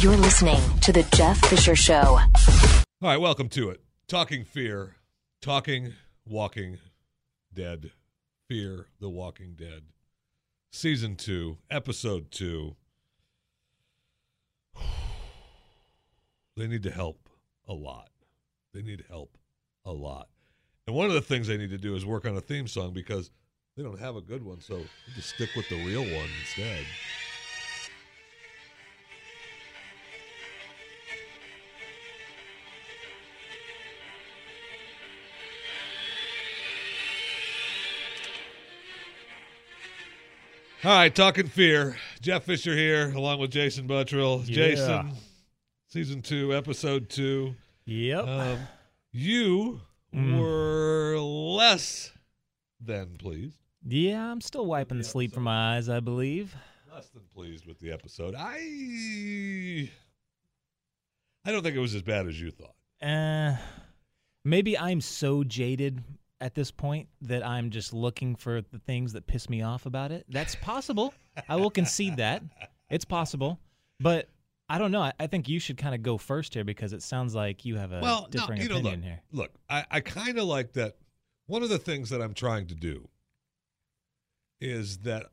You're 0.00 0.16
listening 0.16 0.60
to 0.80 0.92
The 0.92 1.04
Jeff 1.14 1.38
Fisher 1.46 1.76
Show. 1.76 2.18
All 2.18 2.20
right, 3.00 3.16
welcome 3.16 3.48
to 3.50 3.70
it. 3.70 3.80
Talking 4.08 4.44
fear, 4.44 4.96
talking 5.40 5.92
walking 6.26 6.78
dead, 7.52 7.92
fear 8.48 8.88
the 8.98 9.08
walking 9.08 9.54
dead. 9.54 9.84
Season 10.72 11.14
2, 11.14 11.58
episode 11.70 12.32
2. 12.32 12.74
They 16.56 16.66
need 16.66 16.82
to 16.84 16.90
help 16.90 17.28
a 17.68 17.72
lot. 17.72 18.10
They 18.72 18.82
need 18.82 19.04
help 19.08 19.38
a 19.84 19.92
lot. 19.92 20.28
And 20.88 20.94
one 20.94 21.06
of 21.06 21.14
the 21.14 21.20
things 21.20 21.46
they 21.46 21.56
need 21.56 21.70
to 21.70 21.78
do 21.78 21.94
is 21.94 22.04
work 22.04 22.26
on 22.26 22.36
a 22.36 22.40
theme 22.40 22.66
song 22.66 22.92
because 22.92 23.30
they 23.76 23.82
don't 23.82 23.98
have 24.00 24.16
a 24.16 24.20
good 24.20 24.44
one, 24.44 24.60
so 24.60 24.82
just 25.14 25.34
stick 25.34 25.50
with 25.56 25.68
the 25.68 25.84
real 25.84 26.02
one 26.02 26.28
instead. 26.40 26.84
All 40.84 40.90
right, 40.90 41.14
talking 41.14 41.46
fear. 41.46 41.96
Jeff 42.20 42.44
Fisher 42.44 42.74
here, 42.76 43.10
along 43.14 43.38
with 43.38 43.50
Jason 43.50 43.88
Buttrill. 43.88 44.46
Yeah. 44.46 44.54
Jason, 44.54 45.12
season 45.88 46.20
two, 46.22 46.54
episode 46.54 47.08
two. 47.08 47.54
Yep. 47.86 48.26
Um, 48.26 48.58
you 49.12 49.80
Mm. 50.14 50.38
were 50.38 51.18
less 51.18 52.12
than 52.80 53.16
pleased. 53.16 53.56
yeah, 53.86 54.30
I'm 54.30 54.40
still 54.40 54.66
wiping 54.66 54.98
the 54.98 55.04
sleep 55.04 55.32
from 55.32 55.42
my 55.44 55.76
eyes, 55.76 55.88
I 55.88 56.00
believe. 56.00 56.54
Less 56.92 57.08
than 57.08 57.22
pleased 57.34 57.66
with 57.66 57.78
the 57.80 57.90
episode. 57.90 58.34
I 58.36 59.90
I 61.46 61.50
don't 61.52 61.62
think 61.62 61.74
it 61.76 61.80
was 61.80 61.94
as 61.94 62.02
bad 62.02 62.26
as 62.28 62.40
you 62.40 62.50
thought. 62.52 62.74
Uh, 63.02 63.56
maybe 64.44 64.78
I'm 64.78 65.00
so 65.00 65.42
jaded 65.44 66.02
at 66.44 66.54
this 66.54 66.70
point 66.70 67.08
that 67.22 67.44
I'm 67.44 67.70
just 67.70 67.94
looking 67.94 68.36
for 68.36 68.60
the 68.60 68.78
things 68.78 69.14
that 69.14 69.26
piss 69.26 69.48
me 69.48 69.62
off 69.62 69.86
about 69.86 70.12
it. 70.12 70.26
That's 70.28 70.54
possible. 70.54 71.14
I 71.48 71.56
will 71.56 71.70
concede 71.70 72.18
that. 72.18 72.42
It's 72.90 73.06
possible. 73.06 73.58
But 73.98 74.28
I 74.68 74.76
don't 74.76 74.92
know. 74.92 75.00
I, 75.00 75.14
I 75.18 75.26
think 75.26 75.48
you 75.48 75.58
should 75.58 75.78
kind 75.78 75.94
of 75.94 76.02
go 76.02 76.18
first 76.18 76.52
here 76.52 76.62
because 76.62 76.92
it 76.92 77.02
sounds 77.02 77.34
like 77.34 77.64
you 77.64 77.76
have 77.76 77.92
a 77.92 78.00
well, 78.00 78.28
no, 78.34 78.46
you 78.54 78.68
know, 78.68 78.76
opinion 78.76 78.82
look, 78.82 79.02
here. 79.02 79.22
look, 79.32 79.50
I, 79.70 79.84
I 79.90 80.00
kind 80.00 80.38
of 80.38 80.44
like 80.44 80.74
that. 80.74 80.96
One 81.46 81.62
of 81.62 81.70
the 81.70 81.78
things 81.78 82.10
that 82.10 82.20
I'm 82.20 82.34
trying 82.34 82.66
to 82.66 82.74
do 82.74 83.08
is 84.60 84.98
that 84.98 85.26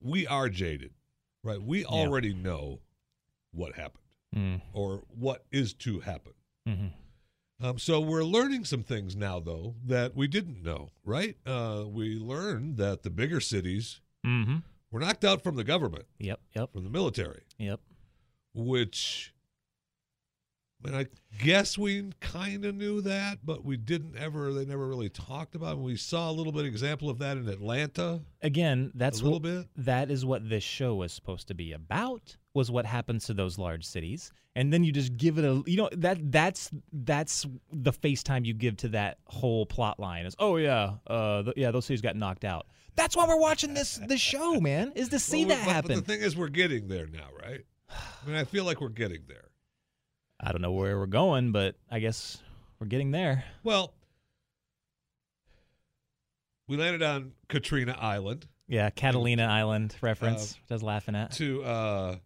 we 0.00 0.24
are 0.26 0.48
jaded, 0.48 0.92
right? 1.42 1.60
We 1.60 1.84
already 1.84 2.32
know 2.32 2.80
what 3.52 3.74
happened 3.74 4.00
Mm, 4.36 4.60
or 4.72 5.04
what 5.16 5.44
is 5.52 5.74
to 5.74 6.00
happen. 6.00 6.32
hmm 6.66 6.86
Um, 7.62 7.78
so 7.78 8.00
we're 8.00 8.24
learning 8.24 8.64
some 8.64 8.82
things 8.82 9.14
now, 9.16 9.38
though, 9.40 9.74
that 9.86 10.14
we 10.16 10.26
didn't 10.26 10.62
know, 10.62 10.90
right? 11.04 11.36
Uh, 11.46 11.84
we 11.86 12.18
learned 12.18 12.76
that 12.78 13.02
the 13.02 13.10
bigger 13.10 13.40
cities 13.40 14.00
hmm 14.24 14.56
were 14.90 15.00
knocked 15.00 15.24
out 15.24 15.42
from 15.42 15.56
the 15.56 15.64
government, 15.64 16.04
Yep. 16.20 16.38
Yep. 16.54 16.72
from 16.72 16.84
the 16.84 16.90
military, 16.90 17.42
Yep. 17.58 17.80
which, 18.54 19.34
I 20.84 20.88
mean, 20.90 21.00
I 21.00 21.06
guess 21.42 21.76
we 21.76 22.10
kind 22.20 22.64
of 22.64 22.76
knew 22.76 23.00
that, 23.00 23.38
but 23.44 23.64
we 23.64 23.76
didn't 23.76 24.16
ever, 24.16 24.52
they 24.52 24.64
never 24.64 24.86
really 24.86 25.08
talked 25.08 25.56
about 25.56 25.78
it. 25.78 25.80
We 25.80 25.96
saw 25.96 26.30
a 26.30 26.32
little 26.32 26.52
bit 26.52 26.64
example 26.64 27.10
of 27.10 27.18
that 27.18 27.36
in 27.36 27.48
Atlanta, 27.48 28.20
Again, 28.40 28.92
that's 28.94 29.20
a 29.20 29.24
little 29.24 29.40
what, 29.40 29.42
bit. 29.42 29.66
that 29.78 30.10
is 30.12 30.24
what 30.24 30.48
this 30.48 30.62
show 30.62 30.94
was 30.94 31.12
supposed 31.12 31.48
to 31.48 31.54
be 31.54 31.72
about 31.72 32.36
was 32.54 32.70
what 32.70 32.86
happens 32.86 33.26
to 33.26 33.34
those 33.34 33.58
large 33.58 33.84
cities. 33.84 34.32
And 34.56 34.72
then 34.72 34.84
you 34.84 34.92
just 34.92 35.16
give 35.16 35.36
it 35.38 35.44
a 35.44 35.62
you 35.66 35.76
know 35.76 35.88
that 35.92 36.30
that's 36.30 36.70
that's 36.92 37.44
the 37.72 37.92
FaceTime 37.92 38.44
you 38.46 38.54
give 38.54 38.76
to 38.78 38.88
that 38.90 39.18
whole 39.26 39.66
plot 39.66 39.98
line 39.98 40.26
is 40.26 40.36
oh 40.38 40.56
yeah 40.56 40.92
uh 41.08 41.42
th- 41.42 41.56
yeah 41.56 41.72
those 41.72 41.84
cities 41.86 42.00
got 42.00 42.14
knocked 42.16 42.44
out. 42.44 42.66
That's 42.96 43.16
why 43.16 43.26
we're 43.26 43.36
watching 43.40 43.74
this 43.74 43.96
this 44.06 44.20
show 44.20 44.60
man 44.60 44.92
is 44.94 45.08
to 45.08 45.18
see 45.18 45.44
Well, 45.44 45.56
that 45.56 45.64
but- 45.66 45.72
happen. 45.72 45.88
But 45.96 46.06
the 46.06 46.12
thing 46.12 46.20
is, 46.22 46.36
we're 46.36 46.48
getting 46.48 46.86
there 46.86 47.06
now, 47.08 47.26
right? 47.42 47.64
I 47.90 48.26
mean, 48.28 48.36
I 48.36 48.44
feel 48.44 48.64
like 48.64 48.80
we're 48.80 48.88
getting 48.88 49.22
there. 49.28 49.48
I 50.40 50.52
don't 50.52 50.62
know 50.62 50.72
where 50.72 50.98
we're 50.98 51.06
going 51.06 51.50
but 51.50 51.74
I 51.90 51.98
guess 51.98 52.38
we're 52.78 52.86
getting 52.86 53.10
there. 53.10 53.44
Well, 53.64 53.92
we 56.68 56.76
landed 56.76 57.02
on 57.02 57.32
Katrina 57.48 57.96
Island. 58.00 58.46
Yeah 58.68 58.90
Catalina 58.90 59.44
Island 59.46 59.96
reference. 60.00 60.56
Just 60.68 60.82
laughing 60.84 61.14
at. 61.16 61.32
to 61.32 61.62
uh, 61.64 62.16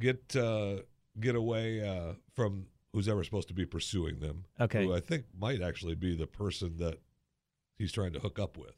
get 0.00 0.34
uh, 0.34 0.76
get 1.20 1.36
away 1.36 1.86
uh, 1.86 2.14
from 2.34 2.66
who's 2.92 3.08
ever 3.08 3.22
supposed 3.22 3.46
to 3.48 3.54
be 3.54 3.64
pursuing 3.66 4.18
them. 4.18 4.44
Okay. 4.60 4.84
Who 4.84 4.94
I 4.94 5.00
think 5.00 5.24
might 5.38 5.62
actually 5.62 5.94
be 5.94 6.16
the 6.16 6.26
person 6.26 6.76
that 6.78 6.98
he's 7.78 7.92
trying 7.92 8.12
to 8.14 8.18
hook 8.18 8.38
up 8.38 8.56
with. 8.58 8.74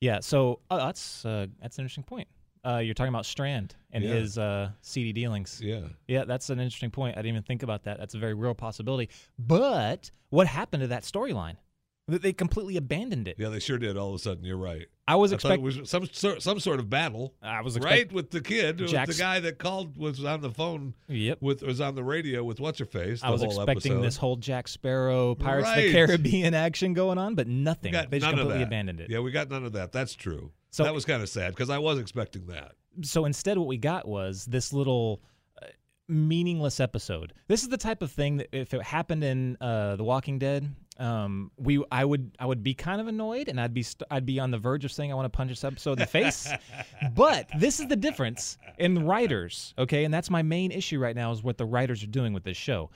yeah 0.00 0.20
so 0.20 0.60
oh, 0.70 0.76
that's 0.78 1.24
uh, 1.24 1.46
that's 1.60 1.76
an 1.78 1.82
interesting 1.82 2.04
point 2.04 2.28
uh, 2.64 2.76
you're 2.78 2.94
talking 2.94 3.08
about 3.12 3.26
Strand 3.26 3.74
and 3.92 4.04
Yeah. 4.04 4.14
his 4.14 4.38
uh, 4.38 4.70
CD 4.82 5.12
dealings 5.12 5.60
Yeah. 5.62 5.88
Yeah, 6.08 6.24
that's 6.24 6.48
an 6.50 6.60
interesting 6.60 6.90
point. 6.90 7.16
I 7.16 7.20
didn't 7.22 7.34
even 7.36 7.42
think 7.42 7.62
about 7.62 7.82
that. 7.84 7.98
That's 7.98 8.14
a 8.14 8.18
very 8.18 8.34
real 8.34 8.54
possibility. 8.54 9.08
But 9.38 10.10
what 10.28 10.46
happened 10.46 10.82
to 10.82 10.86
that 10.88 11.02
storyline? 11.04 11.56
That 12.10 12.22
they 12.22 12.32
completely 12.32 12.76
abandoned 12.76 13.28
it. 13.28 13.36
Yeah, 13.38 13.48
they 13.48 13.60
sure 13.60 13.78
did. 13.78 13.96
All 13.96 14.08
of 14.10 14.14
a 14.14 14.18
sudden, 14.18 14.44
you're 14.44 14.56
right. 14.56 14.86
I 15.08 15.16
was 15.16 15.32
expecting. 15.32 15.84
some 15.84 16.06
sort, 16.12 16.42
some 16.42 16.60
sort 16.60 16.78
of 16.80 16.88
battle, 16.90 17.34
I 17.42 17.62
was 17.62 17.78
right, 17.78 18.10
with 18.12 18.30
the 18.30 18.40
kid, 18.40 18.80
with 18.80 18.90
the 18.90 19.14
guy 19.18 19.40
that 19.40 19.58
called 19.58 19.96
was 19.96 20.24
on 20.24 20.40
the 20.40 20.50
phone 20.50 20.94
Yep. 21.08 21.38
with 21.40 21.62
was 21.62 21.80
on 21.80 21.94
the 21.94 22.04
radio 22.04 22.44
with 22.44 22.60
what's 22.60 22.78
her 22.78 22.84
face. 22.84 23.20
I 23.22 23.30
was 23.30 23.42
expecting 23.42 23.92
episode. 23.92 24.02
this 24.02 24.16
whole 24.16 24.36
Jack 24.36 24.68
Sparrow 24.68 25.34
Pirates 25.34 25.68
of 25.68 25.76
the 25.76 25.92
Caribbean 25.92 26.54
action 26.54 26.94
going 26.94 27.18
on, 27.18 27.34
but 27.34 27.48
nothing. 27.48 27.92
Got 27.92 28.10
They 28.10 28.18
just 28.20 28.30
completely 28.36 28.62
abandoned 28.62 29.00
it. 29.00 29.10
Yeah, 29.10 29.18
we 29.20 29.30
got 29.30 29.50
none 29.50 29.64
of 29.64 29.72
that. 29.72 29.92
That's 29.92 30.14
true. 30.14 30.52
So- 30.70 30.84
that 30.84 30.94
was 30.94 31.04
kind 31.04 31.22
of 31.22 31.28
sad 31.28 31.50
because 31.50 31.70
I 31.70 31.78
was 31.78 31.98
expecting 31.98 32.46
that. 32.46 32.72
so 33.02 33.24
instead 33.24 33.58
what 33.58 33.66
we 33.66 33.76
got 33.78 34.06
was 34.06 34.44
this 34.46 34.72
little 34.72 35.20
uh, 35.62 35.66
meaningless 36.08 36.80
episode 36.80 37.32
this 37.48 37.62
is 37.62 37.68
the 37.68 37.76
type 37.76 38.02
of 38.02 38.10
thing 38.10 38.38
that 38.38 38.48
if 38.52 38.74
it 38.74 38.82
happened 38.82 39.22
in 39.22 39.56
uh, 39.60 39.94
the 39.96 40.02
walking 40.04 40.38
dead 40.38 40.68
um, 41.00 41.50
we 41.56 41.82
i 41.90 42.04
would 42.04 42.30
i 42.38 42.46
would 42.46 42.62
be 42.62 42.74
kind 42.74 43.00
of 43.00 43.08
annoyed 43.08 43.48
and 43.48 43.60
i'd 43.60 43.74
be 43.74 43.82
st- 43.82 44.06
i'd 44.10 44.26
be 44.26 44.38
on 44.38 44.50
the 44.50 44.58
verge 44.58 44.84
of 44.84 44.92
saying 44.92 45.10
i 45.10 45.14
want 45.14 45.24
to 45.24 45.36
punch 45.36 45.50
this 45.50 45.64
episode 45.64 45.92
in 45.92 45.98
the 45.98 46.06
face 46.06 46.48
but 47.14 47.48
this 47.58 47.80
is 47.80 47.88
the 47.88 47.96
difference 47.96 48.58
in 48.78 49.04
writers 49.04 49.74
okay 49.78 50.04
and 50.04 50.12
that's 50.12 50.30
my 50.30 50.42
main 50.42 50.70
issue 50.70 50.98
right 50.98 51.16
now 51.16 51.32
is 51.32 51.42
what 51.42 51.58
the 51.58 51.66
writers 51.66 52.02
are 52.02 52.08
doing 52.08 52.32
with 52.32 52.44
this 52.44 52.56
show 52.56 52.90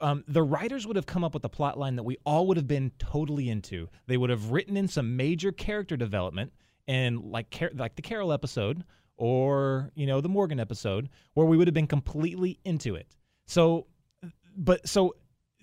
um, 0.00 0.24
the 0.28 0.42
writers 0.42 0.86
would 0.86 0.96
have 0.96 1.06
come 1.06 1.24
up 1.24 1.34
with 1.34 1.44
a 1.44 1.48
plot 1.48 1.78
line 1.78 1.96
that 1.96 2.02
we 2.02 2.16
all 2.24 2.46
would 2.46 2.56
have 2.56 2.66
been 2.66 2.90
totally 2.98 3.50
into. 3.50 3.88
They 4.06 4.16
would 4.16 4.30
have 4.30 4.50
written 4.50 4.76
in 4.76 4.88
some 4.88 5.16
major 5.16 5.52
character 5.52 5.96
development, 5.96 6.52
and 6.88 7.22
like 7.22 7.50
Car- 7.50 7.72
like 7.74 7.96
the 7.96 8.02
Carol 8.02 8.32
episode 8.32 8.84
or 9.16 9.90
you 9.94 10.06
know 10.06 10.20
the 10.20 10.28
Morgan 10.28 10.58
episode, 10.58 11.10
where 11.34 11.46
we 11.46 11.56
would 11.56 11.68
have 11.68 11.74
been 11.74 11.86
completely 11.86 12.58
into 12.64 12.94
it. 12.94 13.14
So, 13.46 13.86
but 14.56 14.88
so 14.88 15.14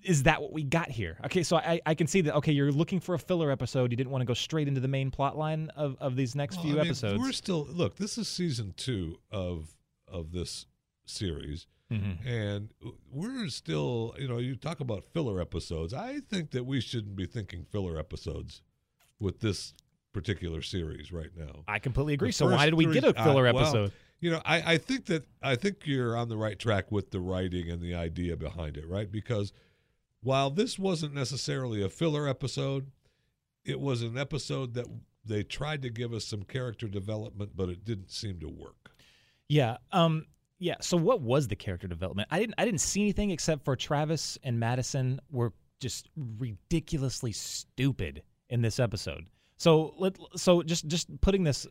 is 0.03 0.24
that 0.24 0.41
what 0.41 0.53
we 0.53 0.63
got 0.63 0.90
here? 0.90 1.18
Okay, 1.25 1.44
so 1.44 1.58
I, 1.58 1.81
I 1.85 1.94
can 1.96 2.08
see 2.08 2.22
that. 2.22 2.35
Okay, 2.35 2.52
you're 2.52 2.72
looking 2.72 3.00
for 3.00 3.16
a 3.16 3.19
filler 3.19 3.52
episode. 3.52 3.91
You 3.91 3.97
didn't 3.97 4.12
want 4.12 4.22
to 4.22 4.25
go 4.25 4.34
straight 4.34 4.68
into 4.68 4.80
the 4.80 4.88
main 4.88 5.12
plot 5.12 5.38
line 5.38 5.69
of, 5.75 5.96
of 6.00 6.16
these 6.16 6.35
next 6.35 6.58
Well, 6.58 6.63
few 6.66 6.74
I 6.74 6.81
mean, 6.84 6.85
episodes. 6.88 7.19
We're 7.19 7.31
still 7.31 7.66
look. 7.69 7.97
This 7.97 8.18
is 8.18 8.28
season 8.28 8.74
two 8.78 9.19
of 9.31 9.75
of 10.08 10.31
this 10.31 10.66
series, 11.06 11.68
Mhm. 11.91 12.25
and 12.25 12.74
we're 13.12 13.50
still. 13.50 14.16
You 14.19 14.28
know, 14.28 14.38
you 14.38 14.56
talk 14.56 14.80
about 14.80 15.03
filler 15.06 15.41
episodes. 15.41 15.94
I 15.94 16.19
think 16.19 16.52
that 16.52 16.66
we 16.66 16.79
shouldn't 16.81 17.16
be 17.16 17.25
thinking 17.25 17.66
filler 17.72 17.97
episodes 17.97 18.62
with 19.19 19.40
this 19.40 19.74
particular 20.14 20.62
series 20.62 21.12
right 21.12 21.29
now. 21.35 21.64
I 21.68 21.79
completely 21.79 22.14
agree. 22.14 22.29
The 22.29 22.34
So 22.34 22.50
why 22.50 22.66
did 22.66 22.74
we 22.75 22.85
get 22.88 23.03
a 23.03 23.14
filler 23.14 23.47
I- 23.47 23.52
well, 23.52 23.64
episode? 23.64 23.91
You 24.19 24.31
know, 24.31 24.41
I, 24.46 24.74
I 24.74 24.78
think 24.79 25.06
that 25.06 25.25
I 25.44 25.56
think 25.56 25.85
you're 25.85 26.18
on 26.18 26.28
the 26.28 26.38
right 26.38 26.58
track 26.58 26.91
with 26.91 27.12
the 27.12 27.19
writing 27.19 27.69
and 27.69 27.79
the 27.81 27.94
idea 27.94 28.35
behind 28.35 28.76
it, 28.78 28.88
right? 28.88 29.11
Because 29.11 29.53
while 30.22 30.49
this 30.49 30.78
wasn't 30.79 31.14
necessarily 31.14 31.81
a 31.84 31.90
filler 31.90 32.28
episode, 32.28 32.91
it 33.66 33.79
was 33.79 34.02
an 34.02 34.17
episode 34.17 34.73
that 34.75 34.87
they 35.25 35.43
tried 35.43 35.81
to 35.81 35.90
give 35.90 36.14
us 36.14 36.25
some 36.25 36.43
character 36.43 36.87
development, 36.87 37.52
but 37.55 37.69
it 37.69 37.84
didn't 37.85 38.11
seem 38.11 38.40
to 38.40 38.47
work. 38.49 38.91
Yeah. 39.49 39.78
Um. 39.91 40.25
Yeah. 40.59 40.75
So 40.81 40.97
what 40.97 41.22
was 41.22 41.47
the 41.47 41.55
character 41.55 41.87
development? 41.87 42.28
I 42.31 42.40
didn't. 42.40 42.55
I 42.58 42.66
didn't 42.66 42.81
see 42.81 43.02
anything 43.02 43.31
except 43.31 43.64
for 43.64 43.75
Travis 43.75 44.37
and 44.43 44.59
Madison 44.59 45.19
were 45.31 45.53
just 45.79 46.09
ridiculously 46.16 47.31
stupid 47.31 48.23
in 48.49 48.61
this 48.61 48.79
episode. 48.79 49.25
So 49.58 49.93
let. 49.97 50.17
So 50.35 50.63
just 50.63 50.87
just 50.87 51.20
putting 51.22 51.43
this. 51.43 51.67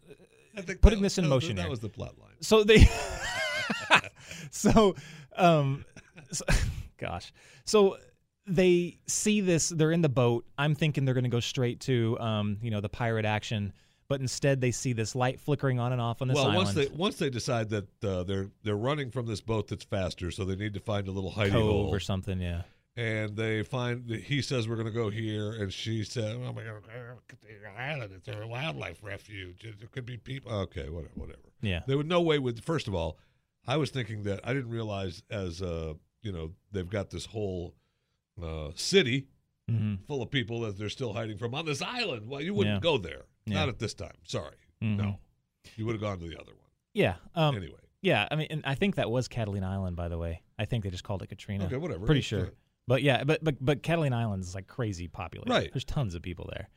Putting 0.80 1.02
this 1.02 1.18
in 1.18 1.24
that 1.24 1.30
was- 1.34 1.44
motion 1.44 1.56
That 1.56 1.62
here. 1.62 1.70
was 1.70 1.80
the 1.80 1.88
plot 1.88 2.14
line. 2.18 2.32
So 2.40 2.64
they. 2.64 2.88
so, 4.50 4.94
um, 5.36 5.84
so, 6.30 6.44
gosh. 6.98 7.32
So 7.64 7.98
they 8.46 8.98
see 9.06 9.40
this. 9.40 9.70
They're 9.70 9.92
in 9.92 10.02
the 10.02 10.08
boat. 10.08 10.44
I'm 10.56 10.74
thinking 10.74 11.04
they're 11.04 11.14
going 11.14 11.24
to 11.24 11.30
go 11.30 11.40
straight 11.40 11.80
to, 11.80 12.18
um, 12.20 12.58
you 12.62 12.70
know, 12.70 12.80
the 12.80 12.88
pirate 12.88 13.24
action. 13.24 13.72
but 14.08 14.20
instead 14.20 14.60
they 14.60 14.70
see 14.70 14.92
this 14.92 15.14
light 15.14 15.40
flickering 15.40 15.80
on 15.80 15.92
and 15.92 16.00
off 16.00 16.22
on 16.22 16.28
this 16.28 16.36
well, 16.36 16.48
island. 16.48 16.58
once 16.58 16.74
they 16.74 16.86
once 16.96 17.16
they 17.16 17.30
decide 17.30 17.70
that 17.70 18.04
uh, 18.04 18.22
they're 18.22 18.48
they're 18.62 18.76
running 18.76 19.10
from 19.10 19.26
this 19.26 19.40
boat 19.40 19.68
that's 19.68 19.84
faster, 19.84 20.30
so 20.30 20.44
they 20.44 20.56
need 20.56 20.74
to 20.74 20.80
find 20.80 21.08
a 21.08 21.10
little 21.10 21.30
hiding 21.30 21.54
cove 21.54 21.70
hole. 21.70 21.88
or 21.94 22.00
something, 22.00 22.40
yeah. 22.40 22.62
and 22.96 23.36
they 23.36 23.62
find 23.62 24.06
that 24.08 24.22
he 24.22 24.42
says 24.42 24.68
we're 24.68 24.76
going 24.76 24.86
to 24.86 24.92
go 24.92 25.10
here, 25.10 25.52
and 25.52 25.72
she 25.72 26.04
said, 26.04 26.36
"Oh 26.36 26.52
my 26.52 26.62
God, 26.62 26.82
island! 27.76 28.12
It's 28.14 28.28
a 28.28 28.46
wildlife 28.46 29.02
refuge. 29.02 29.62
There 29.62 29.88
could 29.90 30.06
be 30.06 30.16
people." 30.16 30.52
Okay, 30.52 30.88
whatever, 30.88 31.12
whatever. 31.14 31.38
Yeah. 31.60 31.80
There 31.86 31.96
would 31.96 32.08
no 32.08 32.20
way 32.20 32.38
with. 32.38 32.62
First 32.64 32.88
of 32.88 32.94
all, 32.94 33.18
I 33.66 33.76
was 33.76 33.90
thinking 33.90 34.22
that 34.24 34.40
I 34.44 34.52
didn't 34.52 34.70
realize 34.70 35.22
as 35.30 35.62
uh, 35.62 35.94
you 36.22 36.32
know 36.32 36.52
they've 36.72 36.88
got 36.88 37.10
this 37.10 37.26
whole 37.26 37.74
uh, 38.42 38.70
city 38.74 39.26
hmm 39.68 39.94
full 40.06 40.22
of 40.22 40.30
people 40.30 40.60
that 40.60 40.78
they're 40.78 40.88
still 40.88 41.12
hiding 41.12 41.36
from 41.38 41.52
on 41.54 41.66
this 41.66 41.82
island. 41.82 42.28
Well, 42.28 42.40
you 42.40 42.54
wouldn't 42.54 42.76
Yeah. 42.76 42.80
go 42.80 42.98
there. 42.98 43.22
Yeah. 43.46 43.54
Not 43.60 43.68
at 43.68 43.78
this 43.80 43.94
time. 43.94 44.14
Sorry. 44.24 44.54
Mhm. 44.82 44.96
No, 44.96 45.18
you 45.76 45.84
would 45.86 45.92
have 45.94 46.00
gone 46.00 46.18
to 46.20 46.28
the 46.28 46.38
other 46.40 46.52
one 46.52 46.70
Yeah. 46.94 47.16
Um, 47.34 47.56
anyway. 47.56 47.80
Yeah, 48.02 48.28
I 48.30 48.36
mean, 48.36 48.46
and 48.50 48.62
I 48.64 48.76
think 48.76 48.94
that 48.96 49.10
was 49.10 49.26
Catalina 49.26 49.68
Island, 49.68 49.96
by 49.96 50.06
the 50.08 50.18
way. 50.18 50.42
I 50.58 50.64
think 50.66 50.84
they 50.84 50.90
just 50.90 51.02
called 51.02 51.22
it 51.22 51.26
Katrina. 51.28 51.64
Okay, 51.64 51.76
whatever. 51.76 52.06
Pretty 52.06 52.20
sure. 52.20 52.44
fine. 52.46 52.54
But 52.86 53.02
yeah, 53.02 53.24
but 53.24 53.42
but 53.42 53.56
but 53.60 53.82
Catalina 53.82 54.16
Island 54.16 54.44
is 54.44 54.54
like 54.54 54.68
crazy 54.68 55.08
popular. 55.08 55.44
Right. 55.48 55.72
There's 55.72 55.84
tons 55.84 56.14
of 56.14 56.22
people 56.22 56.48
there. 56.52 56.68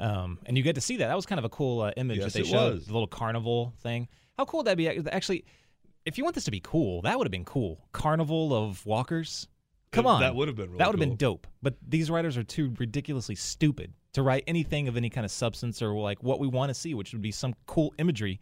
Um, 0.00 0.40
and 0.46 0.56
you 0.56 0.64
get 0.64 0.74
to 0.74 0.80
see 0.80 0.96
that. 0.96 1.06
That 1.06 1.14
was 1.14 1.26
kind 1.26 1.38
of 1.38 1.44
a 1.44 1.48
cool 1.50 1.82
uh, 1.82 1.92
image 1.96 2.18
Yes, 2.18 2.32
that 2.32 2.42
they 2.42 2.48
it 2.48 2.50
showed. 2.50 2.74
was. 2.74 2.86
The 2.86 2.92
little 2.92 3.06
carnival 3.06 3.72
thing. 3.82 4.08
How 4.36 4.44
cool 4.46 4.58
would 4.58 4.66
that 4.66 4.76
be? 4.76 4.88
Actually, 4.88 5.44
if 6.04 6.18
you 6.18 6.24
want 6.24 6.34
this 6.34 6.44
to 6.44 6.50
be 6.50 6.58
cool, 6.60 7.02
that 7.02 7.16
would 7.16 7.26
have 7.26 7.30
been 7.32 7.44
cool. 7.44 7.86
Carnival 7.92 8.52
of 8.52 8.84
walkers. 8.84 9.46
Come 9.92 10.06
on. 10.06 10.20
that 10.20 10.34
would 10.34 10.48
have 10.48 10.56
been 10.56 10.66
really 10.70 10.78
that 10.78 10.88
would 10.88 10.94
have 10.94 11.00
cool. 11.00 11.10
been 11.10 11.16
dope. 11.16 11.46
But 11.62 11.74
these 11.86 12.10
writers 12.10 12.36
are 12.36 12.42
too 12.44 12.74
ridiculously 12.78 13.34
stupid 13.34 13.92
to 14.14 14.22
write 14.22 14.44
anything 14.46 14.88
of 14.88 14.96
any 14.96 15.10
kind 15.10 15.24
of 15.24 15.30
substance 15.30 15.80
or 15.82 15.94
like 15.94 16.22
what 16.22 16.40
we 16.40 16.46
want 16.48 16.70
to 16.70 16.74
see, 16.74 16.94
which 16.94 17.12
would 17.12 17.22
be 17.22 17.30
some 17.32 17.54
cool 17.66 17.94
imagery. 17.98 18.40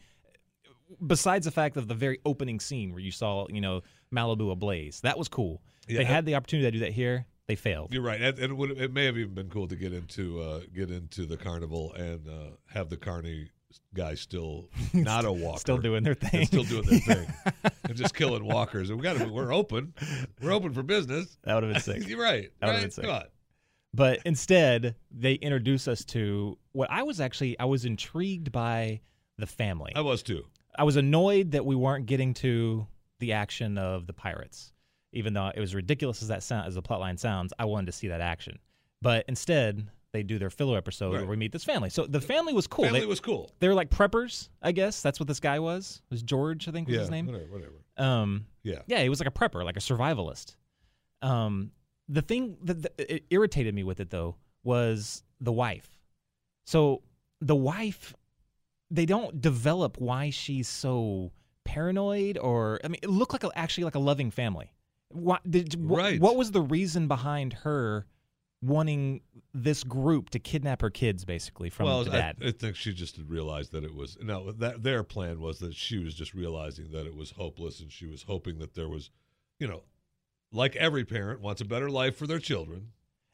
Besides 1.07 1.45
the 1.45 1.53
fact 1.53 1.77
of 1.77 1.87
the 1.87 1.95
very 1.95 2.19
opening 2.25 2.59
scene 2.59 2.91
where 2.93 3.01
you 3.01 3.13
saw, 3.13 3.47
you 3.49 3.61
know, 3.61 3.83
Malibu 4.13 4.51
ablaze, 4.51 5.01
that 5.03 5.17
was 5.17 5.29
cool. 5.29 5.63
Yeah, 5.89 5.99
they 5.99 6.05
had 6.05 6.27
the 6.27 6.35
opportunity 6.35 6.67
to 6.67 6.71
do 6.73 6.85
that 6.85 6.93
here. 6.93 7.27
They 7.47 7.55
failed. 7.57 7.93
You're 7.93 8.03
right, 8.03 8.21
and, 8.21 8.39
it, 8.39 8.57
would, 8.57 8.71
it 8.73 8.93
may 8.93 9.05
have 9.07 9.17
even 9.19 9.35
been 9.35 9.49
cool 9.51 9.67
to 9.69 9.75
get 9.77 9.93
into 9.93 10.41
uh, 10.41 10.61
get 10.75 10.91
into 10.91 11.27
the 11.27 11.37
carnival 11.37 11.93
and 11.95 12.29
uh, 12.29 12.51
have 12.73 12.91
the 12.91 12.97
carny 12.97 13.51
guy 13.95 14.15
still 14.15 14.69
not 14.93 15.25
a 15.25 15.33
walker, 15.33 15.59
Still 15.59 15.79
doing 15.79 16.03
their 16.05 16.15
thing. 16.15 16.47
still 16.47 16.63
doing 16.65 16.85
their 16.87 16.99
thing, 17.01 17.33
and 17.91 17.99
just 17.99 18.15
killing 18.15 18.45
walkers. 18.45 18.91
We 18.91 18.99
got 19.03 19.19
to. 19.19 19.29
We're 19.29 19.53
open. 19.53 19.93
We're 20.41 20.53
open 20.53 20.73
for 20.73 20.83
business. 20.83 21.37
that 21.43 21.55
would 21.55 21.65
have 21.65 21.73
been 21.73 21.83
sick. 21.83 22.09
You're 22.09 22.23
right. 22.23 22.51
That 22.61 22.67
would've 22.67 22.77
right? 22.77 22.83
been 22.83 22.91
sick. 22.91 23.05
Come 23.05 23.15
on. 23.15 23.25
But 23.93 24.21
instead, 24.25 24.95
they 25.11 25.35
introduce 25.35 25.89
us 25.89 26.05
to 26.07 26.57
what 26.73 26.91
I 26.91 27.03
was 27.03 27.21
actually 27.21 27.59
I 27.59 27.65
was 27.65 27.85
intrigued 27.85 28.53
by 28.53 29.01
the 29.37 29.47
family. 29.47 29.93
I 29.97 30.01
was 30.01 30.23
too. 30.23 30.45
I 30.79 30.85
was 30.85 30.97
annoyed 30.97 31.51
that 31.51 31.67
we 31.67 31.75
weren't 31.75 32.07
getting 32.07 32.33
to 32.35 32.87
the 33.19 33.33
action 33.33 33.77
of 33.77 34.07
the 34.07 34.13
pirates, 34.13 34.73
even 35.13 35.35
though 35.35 35.51
it 35.53 35.59
was 35.59 35.75
ridiculous 35.75 36.23
as 36.23 36.29
that 36.29 36.45
sound 36.45 36.69
as 36.69 36.77
the 36.77 36.83
plotline 36.83 37.19
sounds. 37.19 37.53
I 37.59 37.65
wanted 37.65 37.87
to 37.87 37.93
see 37.93 38.09
that 38.09 38.21
action, 38.21 38.61
but 39.03 39.25
instead 39.29 39.89
they 40.13 40.23
do 40.23 40.39
their 40.39 40.51
filler 40.51 40.77
episode 40.77 41.13
Right. 41.13 41.21
where 41.21 41.31
we 41.31 41.37
meet 41.37 41.53
this 41.53 41.65
family. 41.65 41.91
So 41.91 42.07
the 42.07 42.21
family 42.21 42.53
was 42.53 42.67
cool. 42.67 42.85
Family 42.85 43.01
they, 43.01 43.07
was 43.07 43.21
cool. 43.21 43.51
they 43.61 43.69
were 43.69 43.75
like 43.75 43.91
preppers, 43.91 44.49
I 44.61 44.73
guess. 44.73 45.03
That's 45.03 45.21
what 45.21 45.29
this 45.29 45.41
guy 45.41 45.59
was. 45.61 46.03
It 46.11 46.15
was 46.15 46.23
George, 46.23 46.67
I 46.69 46.73
think 46.73 46.89
was 46.89 46.95
Yeah. 46.95 47.01
his 47.03 47.11
name. 47.11 47.27
Whatever. 47.27 47.47
Whatever. 47.47 47.75
Um, 47.97 48.47
Yeah. 48.63 48.83
yeah, 48.87 49.03
he 49.03 49.09
was 49.09 49.21
like 49.21 49.29
a 49.29 49.33
prepper, 49.33 49.65
like 49.65 49.77
a 49.77 49.81
survivalist. 49.81 50.57
Um, 51.23 51.71
the 52.09 52.23
thing 52.23 52.57
that, 52.65 52.83
that 52.83 52.95
it 52.99 53.25
irritated 53.31 53.75
me 53.75 53.85
with 53.85 54.01
it 54.01 54.11
though 54.11 54.37
was 54.65 55.23
the 55.41 55.53
wife. 55.53 55.99
So 56.67 57.03
the 57.41 57.57
wife, 57.57 58.15
they 58.91 59.07
don't 59.07 59.41
develop 59.41 59.99
why 60.01 60.31
she's 60.31 60.69
so 60.69 61.31
paranoid, 61.65 62.37
or 62.37 62.81
I 62.83 62.89
mean, 62.89 62.99
it 63.03 63.11
looked 63.11 63.33
like 63.33 63.45
a, 63.45 63.51
actually 63.57 63.85
like 63.85 63.95
a 63.95 64.01
loving 64.01 64.31
family. 64.33 64.73
What 65.11 65.49
did 65.49 65.77
Right. 65.79 66.21
What 66.21 66.37
was 66.37 66.51
the 66.51 66.61
reason 66.63 67.07
behind 67.07 67.53
her 67.53 68.07
wanting 68.63 69.23
this 69.55 69.83
group 69.85 70.31
to 70.31 70.39
kidnap 70.39 70.83
her 70.83 70.91
kids, 70.91 71.25
basically 71.25 71.71
from 71.71 71.87
well, 71.87 72.05
the 72.05 72.11
I, 72.11 72.17
dad? 72.17 72.37
I 72.45 72.51
think 72.51 72.77
she 72.77 72.93
just 72.93 73.19
realized 73.27 73.73
that 73.73 73.85
it 73.85 73.95
was 73.95 74.19
no. 74.21 74.53
That 74.53 74.83
their 74.83 75.03
plan 75.03 75.41
was 75.41 75.59
that 75.61 75.75
she 75.75 75.99
was 75.99 76.15
just 76.15 76.35
realizing 76.35 76.91
that 76.93 77.07
it 77.07 77.15
was 77.17 77.31
hopeless, 77.31 77.81
and 77.81 77.91
she 77.91 78.07
was 78.07 78.23
hoping 78.25 78.59
that 78.59 78.75
there 78.75 78.89
was, 78.89 79.11
you 79.59 79.67
know, 79.67 79.83
like 80.53 80.77
every 80.77 81.05
parent 81.05 81.41
wants 81.41 81.61
a 81.61 81.65
better 81.65 81.89
life 81.89 82.17
for 82.17 82.27
their 82.27 82.39
children. 82.39 82.89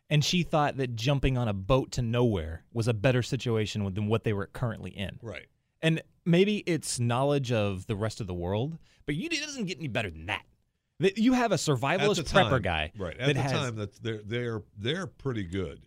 and 0.08 0.24
she 0.24 0.42
thought 0.42 0.76
that 0.76 0.94
jumping 0.96 1.36
on 1.36 1.48
a 1.48 1.52
boat 1.52 1.92
to 1.92 2.02
nowhere 2.02 2.62
was 2.72 2.88
a 2.88 2.94
better 2.94 3.22
situation 3.22 3.92
than 3.94 4.06
what 4.06 4.24
they 4.24 4.32
were 4.32 4.46
currently 4.46 4.90
in. 4.90 5.18
Right. 5.22 5.46
And 5.82 6.02
maybe 6.24 6.58
it's 6.58 7.00
knowledge 7.00 7.52
of 7.52 7.86
the 7.86 7.96
rest 7.96 8.20
of 8.20 8.26
the 8.26 8.34
world, 8.34 8.78
but 9.04 9.14
you, 9.14 9.28
it 9.30 9.40
doesn't 9.40 9.66
get 9.66 9.78
any 9.78 9.88
better 9.88 10.10
than 10.10 10.26
that. 10.26 10.44
That 11.00 11.18
You 11.18 11.34
have 11.34 11.52
a 11.52 11.56
survivalist 11.56 12.16
the 12.16 12.22
prepper 12.22 12.62
guy, 12.62 12.92
right? 12.96 13.16
At 13.18 13.34
the 13.34 13.42
has- 13.42 13.52
time, 13.52 13.76
that 13.76 14.02
they're 14.02 14.22
they're 14.24 14.62
they're 14.78 15.06
pretty 15.06 15.44
good. 15.44 15.86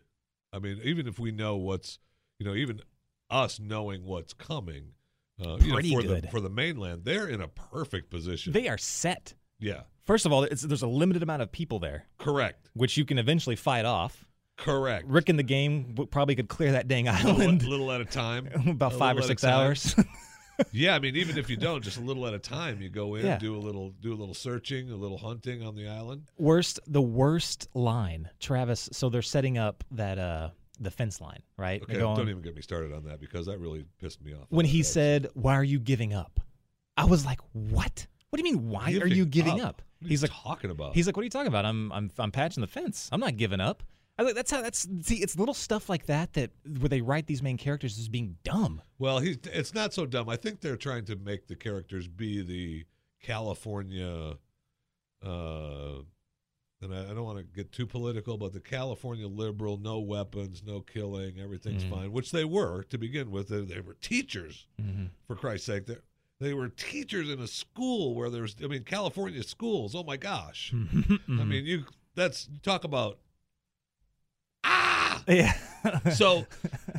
I 0.53 0.59
mean, 0.59 0.79
even 0.83 1.07
if 1.07 1.19
we 1.19 1.31
know 1.31 1.57
what's, 1.57 1.99
you 2.39 2.45
know, 2.45 2.55
even 2.55 2.81
us 3.29 3.59
knowing 3.59 4.03
what's 4.05 4.33
coming, 4.33 4.93
uh, 5.43 5.57
you 5.57 5.71
know, 5.71 5.81
for 5.95 6.01
good. 6.07 6.23
the 6.23 6.27
for 6.29 6.41
the 6.41 6.49
mainland, 6.49 7.05
they're 7.05 7.27
in 7.27 7.41
a 7.41 7.47
perfect 7.47 8.09
position. 8.09 8.53
They 8.53 8.67
are 8.67 8.77
set. 8.77 9.33
yeah, 9.59 9.81
First 10.01 10.25
of 10.25 10.31
all, 10.33 10.43
it's, 10.43 10.63
there's 10.63 10.81
a 10.81 10.87
limited 10.87 11.21
amount 11.21 11.43
of 11.43 11.51
people 11.51 11.77
there, 11.79 12.05
correct, 12.17 12.69
which 12.73 12.97
you 12.97 13.05
can 13.05 13.19
eventually 13.19 13.55
fight 13.55 13.85
off. 13.85 14.25
correct. 14.57 15.05
Rick 15.07 15.29
in 15.29 15.35
the 15.37 15.43
game 15.43 15.95
probably 16.09 16.35
could 16.35 16.49
clear 16.49 16.71
that 16.71 16.87
dang 16.87 17.05
little, 17.05 17.41
A 17.41 17.51
little 17.69 17.91
at 17.91 18.01
a 18.01 18.05
time. 18.05 18.47
about 18.67 18.93
a 18.93 18.97
five 18.97 19.15
or 19.17 19.21
little 19.21 19.27
six 19.27 19.43
hours. 19.43 19.95
Yeah, 20.71 20.95
I 20.95 20.99
mean, 20.99 21.15
even 21.15 21.37
if 21.37 21.49
you 21.49 21.57
don't, 21.57 21.83
just 21.83 21.97
a 21.97 22.01
little 22.01 22.25
at 22.27 22.33
a 22.33 22.39
time, 22.39 22.81
you 22.81 22.89
go 22.89 23.15
in, 23.15 23.25
Yeah. 23.25 23.37
do 23.37 23.55
a 23.55 23.59
little, 23.59 23.91
do 24.01 24.13
a 24.13 24.15
little 24.17 24.33
searching, 24.33 24.91
a 24.91 24.95
little 24.95 25.17
hunting 25.17 25.63
on 25.63 25.75
the 25.75 25.87
island. 25.87 26.23
worst, 26.37 26.79
the 26.87 27.01
worst 27.01 27.67
line, 27.73 28.29
Travis. 28.39 28.89
So 28.91 29.09
they're 29.09 29.21
setting 29.21 29.57
up 29.57 29.83
that 29.91 30.17
uh 30.19 30.49
the 30.81 30.91
fence 30.91 31.19
line, 31.19 31.41
right? 31.57 31.81
Okay, 31.83 31.97
going- 31.99 32.15
don't 32.17 32.29
even 32.29 32.41
get 32.41 32.55
me 32.55 32.61
started 32.61 32.93
on 32.93 33.03
that 33.03 33.19
because 33.19 33.45
that 33.47 33.59
really 33.59 33.83
pissed 33.99 34.21
me 34.21 34.33
off. 34.33 34.45
when 34.49 34.65
he 34.65 34.81
said, 34.83 35.27
"Why 35.33 35.55
are 35.55 35.63
you 35.63 35.79
giving 35.79 36.13
up?" 36.13 36.39
I 36.95 37.03
was 37.05 37.25
like, 37.25 37.39
"What? 37.53 38.07
What 38.29 38.37
do 38.41 38.47
you 38.47 38.55
mean? 38.55 38.69
Why 38.69 38.93
are 39.01 39.07
you 39.07 39.25
giving 39.25 39.59
up?" 39.59 39.81
What 39.99 40.05
are 40.05 40.09
He's 40.09 40.21
you 40.21 40.27
like, 40.29 40.37
talking 40.43 40.69
about. 40.71 40.93
"He's 40.95 41.05
like, 41.07 41.17
what 41.17 41.21
are 41.21 41.25
you 41.25 41.29
talking 41.29 41.47
about? 41.47 41.65
I'm 41.65 41.91
I'm 41.91 42.09
I'm 42.17 42.31
patching 42.31 42.61
the 42.61 42.67
fence. 42.67 43.09
I'm 43.11 43.19
not 43.19 43.35
giving 43.37 43.59
up." 43.59 43.83
I 44.19 44.23
like, 44.23 44.35
"That's 44.35 44.51
how 44.51 44.61
that's 44.61 44.87
see. 45.01 45.15
It's 45.15 45.37
little 45.39 45.53
stuff 45.55 45.89
like 45.89 46.05
that 46.07 46.33
that 46.33 46.51
where 46.79 46.89
they 46.89 47.01
write 47.01 47.25
these 47.25 47.41
main 47.41 47.57
characters 47.57 47.97
as 47.97 48.07
being 48.09 48.35
dumb." 48.43 48.81
Well, 48.99 49.19
he's 49.19 49.37
it's 49.45 49.73
not 49.73 49.93
so 49.93 50.05
dumb. 50.05 50.27
I 50.29 50.35
think 50.35 50.59
they're 50.61 50.75
trying 50.77 51.05
to 51.05 51.15
make 51.15 51.47
the 51.47 51.55
characters 51.55 52.07
be 52.07 52.41
the 52.43 52.85
California 53.21 54.33
uh 55.25 55.95
and 56.81 56.93
I, 56.95 57.03
I 57.11 57.13
don't 57.13 57.25
want 57.25 57.37
to 57.39 57.43
get 57.43 57.73
too 57.73 57.85
political, 57.85 58.37
but 58.37 58.53
the 58.53 58.61
California 58.61 59.27
liberal, 59.27 59.77
no 59.77 59.99
weapons, 59.99 60.63
no 60.65 60.79
killing, 60.79 61.37
everything's 61.39 61.83
Mhm. 61.83 61.89
fine, 61.89 62.11
which 62.13 62.31
they 62.31 62.45
were 62.45 62.83
to 62.83 62.97
begin 62.97 63.31
with. 63.31 63.49
They, 63.49 63.61
they 63.65 63.81
were 63.81 63.95
teachers, 63.95 64.65
Mm-hmm. 64.81 65.07
for 65.27 65.35
Christ's 65.35 65.65
sake. 65.65 65.87
They, 65.87 65.97
they 66.39 66.53
were 66.53 66.69
teachers 66.69 67.29
in 67.29 67.39
a 67.41 67.47
school 67.47 68.15
where 68.15 68.29
there's, 68.29 68.55
I 68.63 68.67
mean, 68.67 68.83
California 68.85 69.43
schools. 69.43 69.93
Oh 69.93 70.03
my 70.05 70.15
gosh! 70.15 70.71
Mm-hmm. 70.75 71.41
I 71.41 71.43
mean, 71.43 71.65
you 71.65 71.83
that's 72.15 72.47
you 72.49 72.59
talk 72.59 72.85
about. 72.85 73.19
Yeah. 75.29 75.53
So, 76.13 76.45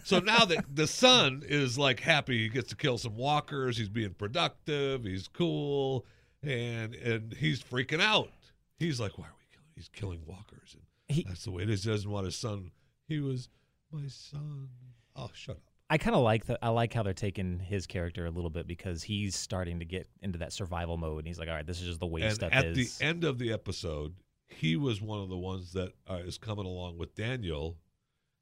so 0.05 0.21
now 0.25 0.47
that 0.47 0.65
the 0.75 0.87
son 0.87 1.43
is 1.47 1.77
like 1.79 2.01
happy, 2.01 2.45
he 2.45 2.49
gets 2.49 2.71
to 2.71 2.77
kill 2.77 2.97
some 2.97 3.15
walkers. 3.15 3.77
He's 3.77 3.91
being 3.91 4.15
productive. 4.15 5.05
He's 5.05 5.29
cool, 5.29 6.07
and 6.43 6.95
and 6.95 7.35
he's 7.35 7.63
freaking 7.63 8.01
out. 8.01 8.31
He's 8.79 8.99
like, 8.99 9.19
"Why 9.19 9.27
are 9.27 9.35
we 9.39 9.45
killing? 9.53 9.67
He's 9.75 9.89
killing 9.91 10.21
walkers, 10.25 10.75
and 10.75 10.83
He- 11.15 11.25
that's 11.29 11.45
the 11.45 11.51
way 11.51 11.65
it 11.65 11.69
is. 11.69 11.85
He 11.85 11.91
doesn't 11.91 12.11
want 12.11 12.25
his 12.25 12.37
son. 12.37 12.71
He 13.07 13.21
was 13.21 13.51
my 13.93 14.07
son. 14.07 14.71
Oh, 15.15 15.29
shut 15.35 15.57
up. 15.57 15.63
I 15.91 15.99
kind 15.99 16.17
of 16.17 16.23
like 16.23 16.47
that. 16.47 16.61
I 16.63 16.71
like 16.71 16.95
how 16.95 17.03
they're 17.03 17.13
taking 17.13 17.59
his 17.59 17.87
character 17.87 18.25
a 18.25 18.31
little 18.31 18.49
bit 18.49 18.67
because 18.67 19.03
he's 19.03 19.37
starting 19.37 19.81
to 19.81 19.85
get 19.85 20.09
into 20.23 20.39
that 20.39 20.55
survival 20.55 20.97
mode. 20.97 21.19
And 21.19 21.27
he's 21.27 21.39
like, 21.39 21.49
"All 21.51 21.55
right, 21.55 21.67
this 21.67 21.83
is 21.83 21.89
just 21.89 22.01
the 22.01 22.07
way 22.07 22.23
and 22.23 22.35
stuff 22.35 22.51
at 22.51 22.65
is." 22.65 22.97
the 22.97 23.05
end 23.05 23.25
of 23.25 23.39
the 23.39 23.53
episode, 23.53 24.15
he 24.49 24.77
was 24.77 25.03
one 25.03 25.21
of 25.21 25.29
the 25.29 25.37
ones 25.37 25.75
that 25.75 25.93
uh, 26.09 26.15
is 26.25 26.39
coming 26.39 26.65
along 26.65 26.97
with 26.97 27.15
Daniel, 27.15 27.77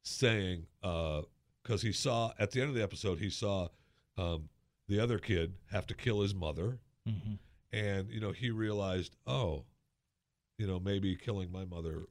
saying, 0.09 0.67
because 0.83 1.83
he 1.83 1.93
saw 1.93 2.33
at 2.39 2.51
the 2.51 2.61
end 2.61 2.71
of 2.71 2.75
the 2.77 2.83
episode, 2.83 3.19
he 3.19 3.31
saw 3.31 3.69
um, 4.17 4.49
the 4.89 4.99
other 5.01 5.19
kid 5.19 5.55
have 5.71 5.87
to 5.89 5.95
kill 5.95 6.21
his 6.23 6.35
mother, 6.35 6.79
Mhm. 7.07 7.39
and 7.73 8.11
you 8.11 8.21
know 8.21 8.33
he 8.33 8.51
realized, 8.51 9.17
oh, 9.27 9.65
you 10.59 10.67
know 10.67 10.81
maybe 10.81 11.15
killing 11.17 11.53
my 11.53 11.65
mother 11.65 12.07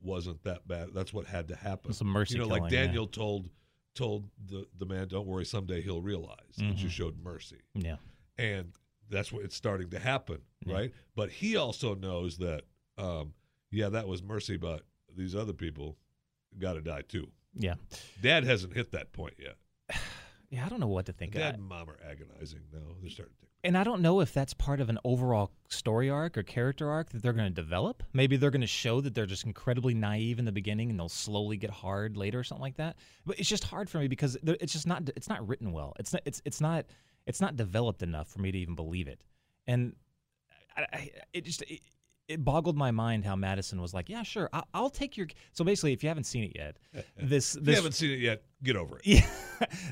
wasn't 0.00 0.42
that 0.44 0.66
bad. 0.68 0.90
That's 0.94 1.12
what 1.12 1.26
had 1.26 1.48
to 1.48 1.56
happen. 1.56 1.92
Some 1.92 2.06
mercy 2.08 2.34
you 2.34 2.40
know, 2.40 2.46
like 2.46 2.60
killing, 2.62 2.72
yeah. 2.72 2.84
Daniel 2.86 3.06
told 3.06 3.50
told 3.94 4.30
the 4.46 4.66
the 4.78 4.86
man, 4.86 5.08
"Don't 5.08 5.26
worry, 5.26 5.44
someday 5.44 5.80
he'll 5.82 6.02
realize 6.02 6.56
that 6.58 6.78
you 6.78 6.88
Mhm. 6.88 6.90
showed 6.90 7.18
mercy." 7.18 7.60
Yeah. 7.74 7.96
and 8.38 8.74
that's 9.08 9.32
what 9.32 9.42
it's 9.44 9.56
starting 9.56 9.88
to 9.88 9.98
happen, 9.98 10.42
Yeah. 10.66 10.74
right? 10.74 10.94
But 11.14 11.30
he 11.30 11.56
also 11.56 11.94
knows 11.94 12.36
that, 12.38 12.64
um, 12.98 13.32
yeah, 13.70 13.88
that 13.88 14.06
was 14.08 14.22
mercy, 14.22 14.56
but 14.58 14.84
these 15.16 15.34
other 15.34 15.54
people 15.54 15.96
got 16.58 16.74
to 16.74 16.80
die 16.80 17.02
too. 17.02 17.28
Yeah. 17.54 17.74
Dad 18.22 18.44
hasn't 18.44 18.74
hit 18.74 18.92
that 18.92 19.12
point 19.12 19.34
yet. 19.38 19.56
yeah, 20.50 20.66
I 20.66 20.68
don't 20.68 20.80
know 20.80 20.88
what 20.88 21.06
to 21.06 21.12
think. 21.12 21.32
Dad 21.32 21.54
and 21.54 21.64
mom 21.64 21.88
are 21.88 21.98
agonizing 22.08 22.60
now. 22.72 22.80
They're 23.00 23.10
starting 23.10 23.34
to. 23.40 23.46
and 23.64 23.76
I 23.78 23.84
don't 23.84 24.02
know 24.02 24.20
if 24.20 24.32
that's 24.32 24.54
part 24.54 24.80
of 24.80 24.88
an 24.90 24.98
overall 25.04 25.50
story 25.68 26.10
arc 26.10 26.36
or 26.36 26.42
character 26.42 26.90
arc 26.90 27.10
that 27.10 27.22
they're 27.22 27.32
going 27.32 27.48
to 27.48 27.62
develop. 27.62 28.02
Maybe 28.12 28.36
they're 28.36 28.50
going 28.50 28.60
to 28.60 28.66
show 28.66 29.00
that 29.00 29.14
they're 29.14 29.26
just 29.26 29.44
incredibly 29.44 29.94
naive 29.94 30.38
in 30.38 30.44
the 30.44 30.52
beginning 30.52 30.90
and 30.90 30.98
they'll 30.98 31.08
slowly 31.08 31.56
get 31.56 31.70
hard 31.70 32.16
later 32.16 32.38
or 32.40 32.44
something 32.44 32.62
like 32.62 32.76
that. 32.76 32.96
But 33.24 33.38
it's 33.38 33.48
just 33.48 33.64
hard 33.64 33.88
for 33.88 33.98
me 33.98 34.08
because 34.08 34.36
it's 34.44 34.72
just 34.72 34.86
not 34.86 35.08
it's 35.16 35.28
not 35.28 35.46
written 35.48 35.72
well. 35.72 35.94
It's 35.98 36.12
not 36.12 36.22
it's 36.26 36.42
it's 36.44 36.60
not 36.60 36.86
it's 37.26 37.40
not 37.40 37.56
developed 37.56 38.02
enough 38.02 38.28
for 38.28 38.40
me 38.40 38.52
to 38.52 38.58
even 38.58 38.74
believe 38.74 39.08
it. 39.08 39.20
And 39.66 39.94
I, 40.76 40.86
I, 40.92 41.10
it 41.32 41.44
just 41.44 41.62
it, 41.62 41.80
it 42.28 42.44
boggled 42.44 42.76
my 42.76 42.90
mind 42.90 43.24
how 43.24 43.36
Madison 43.36 43.80
was 43.80 43.94
like, 43.94 44.08
"Yeah, 44.08 44.22
sure, 44.22 44.48
I'll, 44.52 44.66
I'll 44.74 44.90
take 44.90 45.16
your." 45.16 45.26
So 45.52 45.64
basically, 45.64 45.92
if 45.92 46.02
you 46.02 46.08
haven't 46.08 46.24
seen 46.24 46.44
it 46.44 46.52
yet, 46.54 46.76
this 47.20 47.54
If 47.56 47.66
you 47.68 47.74
haven't 47.74 47.92
seen 47.92 48.10
it 48.10 48.18
yet, 48.20 48.42
get 48.62 48.76
over 48.76 48.98
it. 48.98 49.02
yeah, 49.06 49.26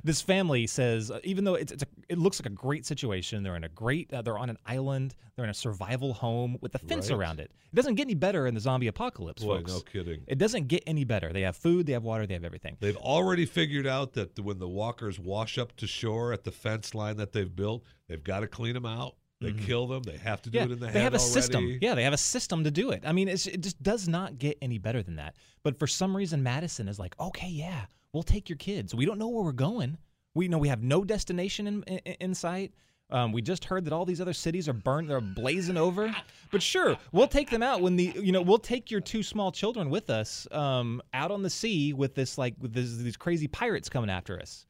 this 0.03 0.21
family 0.21 0.67
says 0.67 1.11
uh, 1.11 1.21
even 1.25 1.45
though 1.45 1.55
it's, 1.55 1.71
it's 1.73 1.83
a, 1.83 1.87
it 2.09 2.19
looks 2.19 2.41
like 2.41 2.47
a 2.47 2.55
great 2.55 2.85
situation, 2.87 3.43
they're 3.43 3.57
in 3.57 3.65
a 3.65 3.69
great 3.69 4.13
uh, 4.13 4.23
they're 4.23 4.39
on 4.39 4.51
an 4.51 4.59
island, 4.67 5.15
they're 5.37 5.45
in 5.45 5.51
a 5.51 5.55
survival 5.55 6.13
home 6.13 6.59
with 6.61 6.75
a 6.75 6.79
fence 6.79 7.11
Right. 7.11 7.17
around 7.19 7.41
it. 7.41 7.51
It 7.73 7.77
doesn't 7.77 7.95
get 7.95 8.03
any 8.05 8.15
better 8.15 8.47
in 8.47 8.55
the 8.55 8.61
zombie 8.61 8.87
apocalypse, 8.89 9.43
Boy, 9.43 9.59
folks. 9.59 9.73
no 9.73 9.81
kidding. 9.81 10.23
It 10.27 10.39
doesn't 10.39 10.69
get 10.69 10.83
any 10.87 11.05
better. 11.05 11.33
They 11.33 11.43
have 11.43 11.57
food, 11.57 11.87
they 11.87 11.93
have 11.93 12.05
water, 12.05 12.27
they 12.27 12.35
have 12.35 12.45
everything. 12.45 12.77
They've 12.81 12.97
already 12.97 13.47
figured 13.47 13.87
out 13.87 14.13
that 14.15 14.39
when 14.41 14.59
the 14.59 14.69
walkers 14.69 15.19
wash 15.19 15.57
up 15.59 15.77
to 15.77 15.87
shore 15.87 16.33
at 16.33 16.45
the 16.45 16.53
fence 16.53 16.95
line 16.95 17.17
that 17.19 17.33
they've 17.33 17.55
built, 17.55 17.85
they've 18.09 18.23
got 18.23 18.41
to 18.41 18.47
clean 18.49 18.75
them 18.75 18.87
out. 18.87 19.15
They 19.41 19.53
kill 19.53 19.87
them. 19.87 20.03
They 20.05 20.17
have 20.17 20.41
to 20.43 20.51
do 20.51 20.59
Mm-hmm. 20.59 20.69
Yeah, 20.69 20.73
it 20.73 20.73
in 20.75 20.81
the 20.81 20.87
they 20.87 21.01
have 21.01 21.15
a 21.15 21.19
already. 21.19 21.33
system. 21.33 21.79
Yeah, 21.81 21.95
they 21.95 22.03
have 22.05 22.13
a 22.13 22.19
system 22.19 22.65
to 22.65 22.71
do 22.71 22.91
it. 22.93 23.03
I 23.05 23.13
mean, 23.13 23.29
it's, 23.29 23.47
it 23.47 23.61
just 23.61 23.83
does 23.83 24.09
not 24.09 24.39
get 24.39 24.57
any 24.63 24.79
better 24.79 25.03
than 25.03 25.17
that. 25.17 25.37
But 25.63 25.79
for 25.79 25.87
some 25.87 26.17
reason, 26.17 26.43
Madison 26.43 26.89
is 26.89 26.99
like, 26.99 27.15
okay, 27.21 27.49
yeah, 27.49 27.87
we'll 28.13 28.23
take 28.23 28.49
your 28.49 28.57
kids. 28.59 28.95
We 28.95 29.05
don't 29.05 29.19
know 29.19 29.29
where 29.29 29.45
we're 29.45 29.53
going. 29.53 29.99
We 30.35 30.49
know 30.49 30.59
we 30.59 30.69
have 30.69 30.83
no 30.83 31.05
destination 31.05 31.67
in, 31.67 31.83
in, 31.85 31.99
in 32.21 32.35
sight. 32.35 32.73
Um, 33.11 33.33
we 33.33 33.43
just 33.43 33.67
heard 33.67 33.85
that 33.85 33.93
all 33.93 34.07
these 34.07 34.21
other 34.21 34.33
cities 34.33 34.69
are 34.69 34.73
burned, 34.73 35.11
they're 35.11 35.21
blazing 35.21 35.77
over. 35.77 36.15
But 36.51 36.63
sure, 36.63 36.97
we'll 37.13 37.29
take 37.29 37.51
them 37.51 37.63
out 37.63 37.83
when 37.83 37.97
the 37.97 38.13
you 38.17 38.33
know 38.33 38.41
we'll 38.41 38.59
take 38.59 38.91
your 38.91 39.01
two 39.01 39.23
small 39.23 39.53
children 39.53 39.91
with 39.91 40.09
us 40.09 40.49
um, 40.53 41.03
out 41.13 41.31
on 41.31 41.43
the 41.43 41.51
sea 41.51 41.93
with 41.93 42.15
this 42.15 42.39
like 42.39 42.55
with 42.59 42.73
this, 42.73 42.97
these 42.97 43.17
crazy 43.17 43.47
pirates 43.47 43.89
coming 43.89 44.09
after 44.09 44.41
us. 44.41 44.65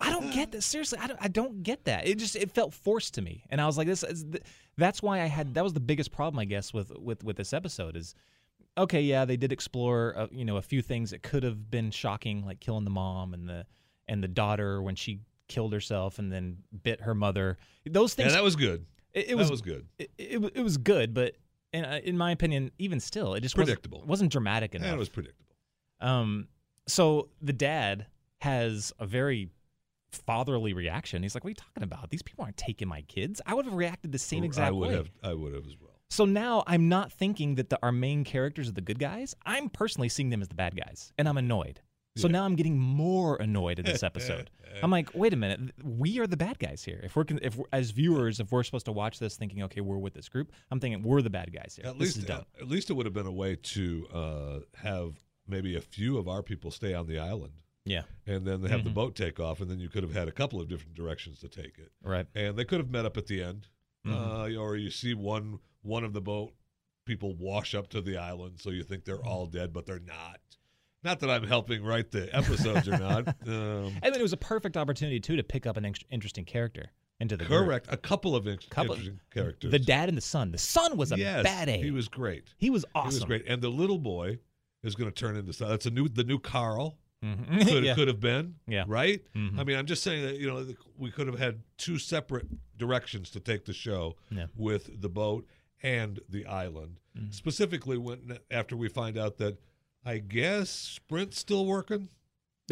I 0.00 0.10
don't 0.10 0.32
get 0.32 0.52
this 0.52 0.66
seriously. 0.66 0.98
I 1.00 1.06
don't, 1.06 1.18
I 1.22 1.28
don't 1.28 1.62
get 1.62 1.84
that. 1.84 2.06
It 2.06 2.18
just 2.18 2.36
it 2.36 2.50
felt 2.50 2.74
forced 2.74 3.14
to 3.14 3.22
me, 3.22 3.44
and 3.50 3.60
I 3.60 3.66
was 3.66 3.78
like, 3.78 3.86
this. 3.86 4.02
Is 4.02 4.24
that's 4.76 5.02
why 5.02 5.22
I 5.22 5.26
had 5.26 5.54
that 5.54 5.64
was 5.64 5.72
the 5.72 5.80
biggest 5.80 6.12
problem 6.12 6.38
I 6.38 6.44
guess 6.44 6.74
with 6.74 6.92
with 6.98 7.24
with 7.24 7.36
this 7.36 7.52
episode 7.52 7.96
is. 7.96 8.14
Okay, 8.78 9.00
yeah, 9.00 9.24
they 9.24 9.36
did 9.36 9.52
explore, 9.52 10.14
uh, 10.16 10.26
you 10.30 10.44
know, 10.44 10.56
a 10.56 10.62
few 10.62 10.80
things 10.80 11.10
that 11.10 11.24
could 11.24 11.42
have 11.42 11.70
been 11.72 11.90
shocking, 11.90 12.46
like 12.46 12.60
killing 12.60 12.84
the 12.84 12.90
mom 12.90 13.34
and 13.34 13.48
the 13.48 13.66
and 14.06 14.22
the 14.22 14.28
daughter 14.28 14.80
when 14.80 14.94
she 14.94 15.20
killed 15.50 15.74
herself 15.74 16.18
and 16.18 16.32
then 16.32 16.56
bit 16.82 17.02
her 17.02 17.14
mother. 17.14 17.58
Those 17.84 18.14
things. 18.14 18.28
Yeah, 18.32 18.36
that 18.38 18.44
was 18.44 18.56
good. 18.56 18.86
it, 19.12 19.30
it 19.30 19.34
was, 19.34 19.50
was 19.50 19.60
good. 19.60 19.86
it, 19.98 20.10
it, 20.16 20.52
it 20.54 20.62
was 20.62 20.78
good, 20.78 21.12
but 21.12 21.34
in, 21.72 21.84
uh, 21.84 22.00
in 22.02 22.16
my 22.16 22.30
opinion, 22.30 22.70
even 22.78 23.00
still, 23.00 23.34
it 23.34 23.40
just 23.42 23.54
Predictable. 23.54 23.98
wasn't, 23.98 24.08
wasn't 24.08 24.32
dramatic 24.32 24.74
enough. 24.74 24.88
Yeah, 24.88 24.94
it 24.94 24.98
was 24.98 25.08
predictable. 25.10 25.54
Um, 26.00 26.48
so 26.86 27.28
the 27.42 27.52
dad 27.52 28.06
has 28.40 28.92
a 28.98 29.06
very 29.06 29.50
fatherly 30.12 30.72
reaction. 30.72 31.22
He's 31.22 31.34
like, 31.34 31.44
"What 31.44 31.48
are 31.48 31.50
you 31.50 31.54
talking 31.56 31.82
about? 31.82 32.10
These 32.10 32.22
people 32.22 32.44
aren't 32.44 32.56
taking 32.56 32.88
my 32.88 33.02
kids." 33.02 33.40
I 33.46 33.54
would 33.54 33.66
have 33.66 33.74
reacted 33.74 34.12
the 34.12 34.18
same 34.18 34.42
exact 34.44 34.68
I 34.68 34.70
would 34.72 34.88
way. 34.88 34.94
have. 34.94 35.10
I 35.22 35.34
would 35.34 35.54
have 35.54 35.66
as 35.66 35.76
well. 35.80 35.90
So 36.10 36.24
now 36.24 36.64
I'm 36.66 36.88
not 36.88 37.12
thinking 37.12 37.54
that 37.56 37.70
the, 37.70 37.78
our 37.82 37.92
main 37.92 38.24
characters 38.24 38.68
are 38.68 38.72
the 38.72 38.80
good 38.80 38.98
guys. 38.98 39.34
I'm 39.46 39.68
personally 39.68 40.08
seeing 40.08 40.30
them 40.30 40.40
as 40.42 40.48
the 40.48 40.56
bad 40.56 40.74
guys, 40.76 41.12
and 41.18 41.28
I'm 41.28 41.36
annoyed. 41.36 41.80
So 42.16 42.26
Yeah. 42.28 42.32
now 42.32 42.44
I'm 42.44 42.56
getting 42.56 42.78
more 42.78 43.36
annoyed 43.36 43.78
in 43.78 43.84
this 43.84 44.02
episode. 44.02 44.50
I'm 44.82 44.90
like, 44.90 45.10
wait 45.14 45.32
a 45.32 45.36
minute, 45.36 45.60
we 45.82 46.18
are 46.20 46.26
the 46.26 46.36
bad 46.36 46.58
guys 46.58 46.82
here. 46.84 47.00
If 47.02 47.16
we're 47.16 47.24
if 47.42 47.56
we're, 47.56 47.64
as 47.72 47.90
viewers, 47.90 48.40
if 48.40 48.50
we're 48.52 48.62
supposed 48.62 48.86
to 48.86 48.92
watch 48.92 49.18
this 49.18 49.36
thinking, 49.36 49.62
okay, 49.64 49.80
we're 49.80 49.98
with 49.98 50.14
this 50.14 50.28
group, 50.28 50.52
I'm 50.70 50.80
thinking 50.80 51.02
we're 51.02 51.22
the 51.22 51.30
bad 51.30 51.52
guys 51.52 51.74
here. 51.76 51.86
At 51.86 51.98
this 51.98 52.08
least, 52.08 52.18
is 52.18 52.24
dumb. 52.24 52.44
at 52.60 52.68
least 52.68 52.90
it 52.90 52.94
would 52.94 53.06
have 53.06 53.12
been 53.12 53.26
a 53.26 53.32
way 53.32 53.56
to 53.56 54.06
uh, 54.12 54.58
have 54.76 55.14
maybe 55.46 55.76
a 55.76 55.80
few 55.80 56.18
of 56.18 56.28
our 56.28 56.42
people 56.42 56.70
stay 56.70 56.94
on 56.94 57.06
the 57.08 57.18
island, 57.18 57.52
yeah, 57.84 58.02
and 58.26 58.46
then 58.46 58.62
they 58.62 58.68
have 58.68 58.84
the 58.84 58.90
Mhm. 58.90 58.94
boat 58.94 59.16
take 59.16 59.40
off, 59.40 59.60
and 59.60 59.68
then 59.70 59.80
you 59.80 59.88
could 59.88 60.04
have 60.04 60.12
had 60.14 60.28
a 60.28 60.32
couple 60.32 60.60
of 60.60 60.68
different 60.68 60.94
directions 60.94 61.40
to 61.40 61.48
take 61.48 61.76
it, 61.78 61.90
right. 62.02 62.26
and 62.34 62.56
they 62.56 62.64
could 62.64 62.78
have 62.78 62.90
met 62.90 63.04
up 63.04 63.16
at 63.16 63.26
the 63.26 63.42
end, 63.42 63.66
Mhm. 64.06 64.54
uh, 64.56 64.60
or 64.60 64.76
you 64.76 64.90
see 64.90 65.14
one 65.14 65.58
one 65.82 66.04
of 66.04 66.12
the 66.12 66.20
boat 66.20 66.52
people 67.06 67.34
wash 67.34 67.74
up 67.74 67.88
to 67.88 68.00
the 68.00 68.16
island, 68.16 68.60
so 68.60 68.70
you 68.70 68.84
think 68.84 69.04
they're 69.04 69.24
all 69.24 69.46
dead, 69.46 69.72
but 69.72 69.84
they're 69.86 69.98
not. 69.98 70.40
Not 71.02 71.20
that 71.20 71.30
I'm 71.30 71.44
helping 71.44 71.82
write 71.82 72.10
the 72.10 72.34
episodes 72.36 72.86
or 72.88 72.98
not. 72.98 73.26
Um, 73.46 73.92
And 74.02 74.12
then 74.14 74.16
it 74.16 74.22
was 74.22 74.32
a 74.32 74.36
perfect 74.36 74.76
opportunity 74.76 75.18
too 75.20 75.36
to 75.36 75.42
pick 75.42 75.66
up 75.66 75.76
an 75.76 75.84
ex- 75.84 76.00
interesting 76.10 76.44
character 76.44 76.90
into 77.20 77.36
the 77.36 77.44
group. 77.44 77.64
correct. 77.66 77.86
A 77.90 77.96
couple 77.96 78.34
of 78.36 78.46
in- 78.46 78.58
Couple- 78.70 78.94
interesting 78.94 79.20
characters. 79.32 79.70
The 79.72 79.78
dad 79.78 80.08
and 80.08 80.16
the 80.16 80.22
son. 80.22 80.52
The 80.52 80.58
son 80.58 80.96
was 80.96 81.12
a 81.12 81.18
yes, 81.18 81.42
bad 81.42 81.68
A. 81.68 81.78
He 81.82 81.90
was 81.90 82.08
great. 82.08 82.44
He 82.58 82.70
was 82.70 82.84
awesome. 82.94 83.10
He 83.10 83.16
was 83.16 83.24
great, 83.24 83.44
and 83.46 83.60
the 83.62 83.68
little 83.70 83.98
boy 83.98 84.38
is 84.82 84.94
going 84.94 85.10
to 85.10 85.14
turn 85.14 85.36
into 85.36 85.52
that's 85.64 85.86
a 85.86 85.90
new 85.90 86.08
the 86.08 86.24
new 86.24 86.38
Carl 86.38 86.96
Mhm. 87.24 87.68
could 87.68 87.84
yeah. 87.84 87.94
could 87.94 88.08
have 88.08 88.20
been 88.20 88.54
Yeah. 88.66 88.84
right. 88.86 89.22
Mhm. 89.36 89.58
I 89.58 89.64
mean, 89.64 89.76
I'm 89.76 89.84
just 89.86 90.02
saying 90.02 90.22
that 90.24 90.36
you 90.38 90.46
know 90.48 90.66
we 90.98 91.10
could 91.10 91.26
have 91.26 91.38
had 91.38 91.62
two 91.76 91.98
separate 91.98 92.46
directions 92.78 93.30
to 93.32 93.40
take 93.40 93.64
the 93.66 93.74
show 93.74 94.16
Yeah. 94.30 94.46
with 94.56 95.00
the 95.02 95.08
boat 95.10 95.46
and 95.82 96.20
the 96.28 96.46
island. 96.46 96.98
Mhm. 97.18 97.32
Specifically, 97.34 97.98
when 97.98 98.38
after 98.50 98.74
we 98.76 98.88
find 98.88 99.18
out 99.18 99.36
that 99.38 99.58
I 100.04 100.18
guess 100.18 100.70
Sprint's 100.70 101.38
still 101.38 101.66
working. 101.66 102.08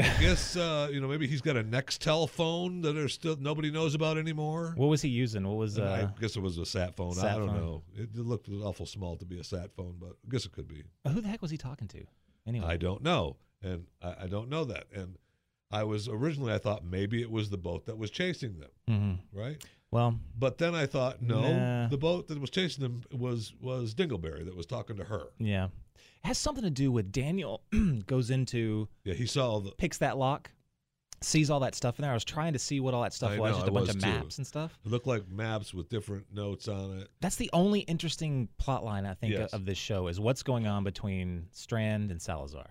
I 0.00 0.14
guess 0.20 0.56
uh, 0.56 0.88
you 0.92 1.00
know 1.00 1.08
maybe 1.08 1.26
he's 1.26 1.40
got 1.40 1.56
a 1.56 1.64
Nextel 1.64 2.28
phone 2.28 2.82
that 2.82 2.92
there's 2.92 3.12
still 3.12 3.36
nobody 3.38 3.70
knows 3.70 3.94
about 3.94 4.18
anymore. 4.18 4.74
What 4.76 4.86
was 4.86 5.02
he 5.02 5.08
using? 5.08 5.46
What 5.46 5.56
was 5.56 5.78
uh, 5.78 6.08
I 6.14 6.20
guess 6.20 6.36
it 6.36 6.40
was 6.40 6.58
a 6.58 6.66
sat 6.66 6.96
phone. 6.96 7.18
I 7.18 7.34
don't 7.34 7.48
phone. 7.48 7.56
know. 7.56 7.82
It, 7.96 8.16
looked 8.16 8.48
awful 8.48 8.86
small 8.86 9.16
to 9.16 9.24
be 9.24 9.38
a 9.38 9.44
sat 9.44 9.74
phone, 9.74 9.96
but 9.98 10.10
I 10.10 10.30
guess 10.30 10.44
it 10.44 10.52
could 10.52 10.68
be. 10.68 10.84
who 11.06 11.20
the 11.20 11.28
heck 11.28 11.42
was 11.42 11.50
he 11.50 11.58
talking 11.58 11.88
to? 11.88 12.04
Anyway. 12.46 12.66
I 12.66 12.76
don't 12.76 13.02
know, 13.02 13.36
and 13.62 13.86
I, 14.02 14.14
I 14.22 14.26
don't 14.26 14.48
know 14.48 14.64
that. 14.64 14.84
And 14.94 15.16
I 15.70 15.84
was 15.84 16.08
originally 16.08 16.54
I 16.54 16.58
thought 16.58 16.84
maybe 16.84 17.20
it 17.20 17.30
was 17.30 17.50
the 17.50 17.58
boat 17.58 17.86
that 17.86 17.98
was 17.98 18.10
chasing 18.10 18.58
them, 18.58 18.70
hmm 18.86 19.38
right? 19.38 19.62
Well, 19.90 20.18
But 20.38 20.58
then 20.58 20.74
I 20.74 20.86
thought 20.86 21.22
no, 21.22 21.40
Nah. 21.40 21.88
the 21.88 21.96
boat 21.96 22.28
that 22.28 22.38
was 22.40 22.50
chasing 22.50 22.82
them 22.82 23.02
was 23.12 23.54
was 23.60 23.94
Dingleberry 23.94 24.44
that 24.44 24.56
was 24.56 24.66
talking 24.66 24.96
to 24.96 25.04
her. 25.04 25.28
yeah. 25.38 25.68
It 26.24 26.26
has 26.26 26.38
something 26.38 26.64
to 26.64 26.70
do 26.70 26.90
with 26.92 27.12
Daniel 27.12 27.62
goes 28.06 28.30
into 28.30 28.88
Yeah, 29.04 29.14
he 29.14 29.26
saw 29.26 29.60
the. 29.60 29.70
picks 29.72 29.98
that 29.98 30.18
lock, 30.18 30.50
sees 31.20 31.48
all 31.48 31.60
that 31.60 31.74
stuff 31.76 31.98
in 31.98 32.02
there. 32.02 32.10
I 32.10 32.14
was 32.14 32.24
trying 32.24 32.52
to 32.54 32.58
see 32.58 32.80
what 32.80 32.92
all 32.92 33.02
that 33.02 33.12
stuff 33.12 33.30
I 33.32 33.38
was, 33.38 33.50
know, 33.52 33.56
just 33.58 33.68
a 33.68 33.70
I 33.70 33.74
bunch 33.74 33.88
of 33.88 33.94
too. 34.00 34.06
maps 34.06 34.38
and 34.38 34.46
stuff. 34.46 34.78
It 34.84 34.90
looked 34.90 35.06
like 35.06 35.28
maps 35.28 35.72
with 35.72 35.88
different 35.88 36.26
notes 36.32 36.66
on 36.68 36.98
it. 36.98 37.08
That's 37.20 37.36
the 37.36 37.48
only 37.52 37.80
interesting 37.80 38.48
plot 38.58 38.84
line 38.84 39.06
I 39.06 39.14
think 39.14 39.32
Yes. 39.34 39.52
of 39.52 39.64
this 39.64 39.78
show 39.78 40.08
is 40.08 40.18
what's 40.20 40.42
going 40.42 40.66
on 40.66 40.82
between 40.84 41.46
Strand 41.52 42.10
and 42.10 42.20
Salazar, 42.20 42.68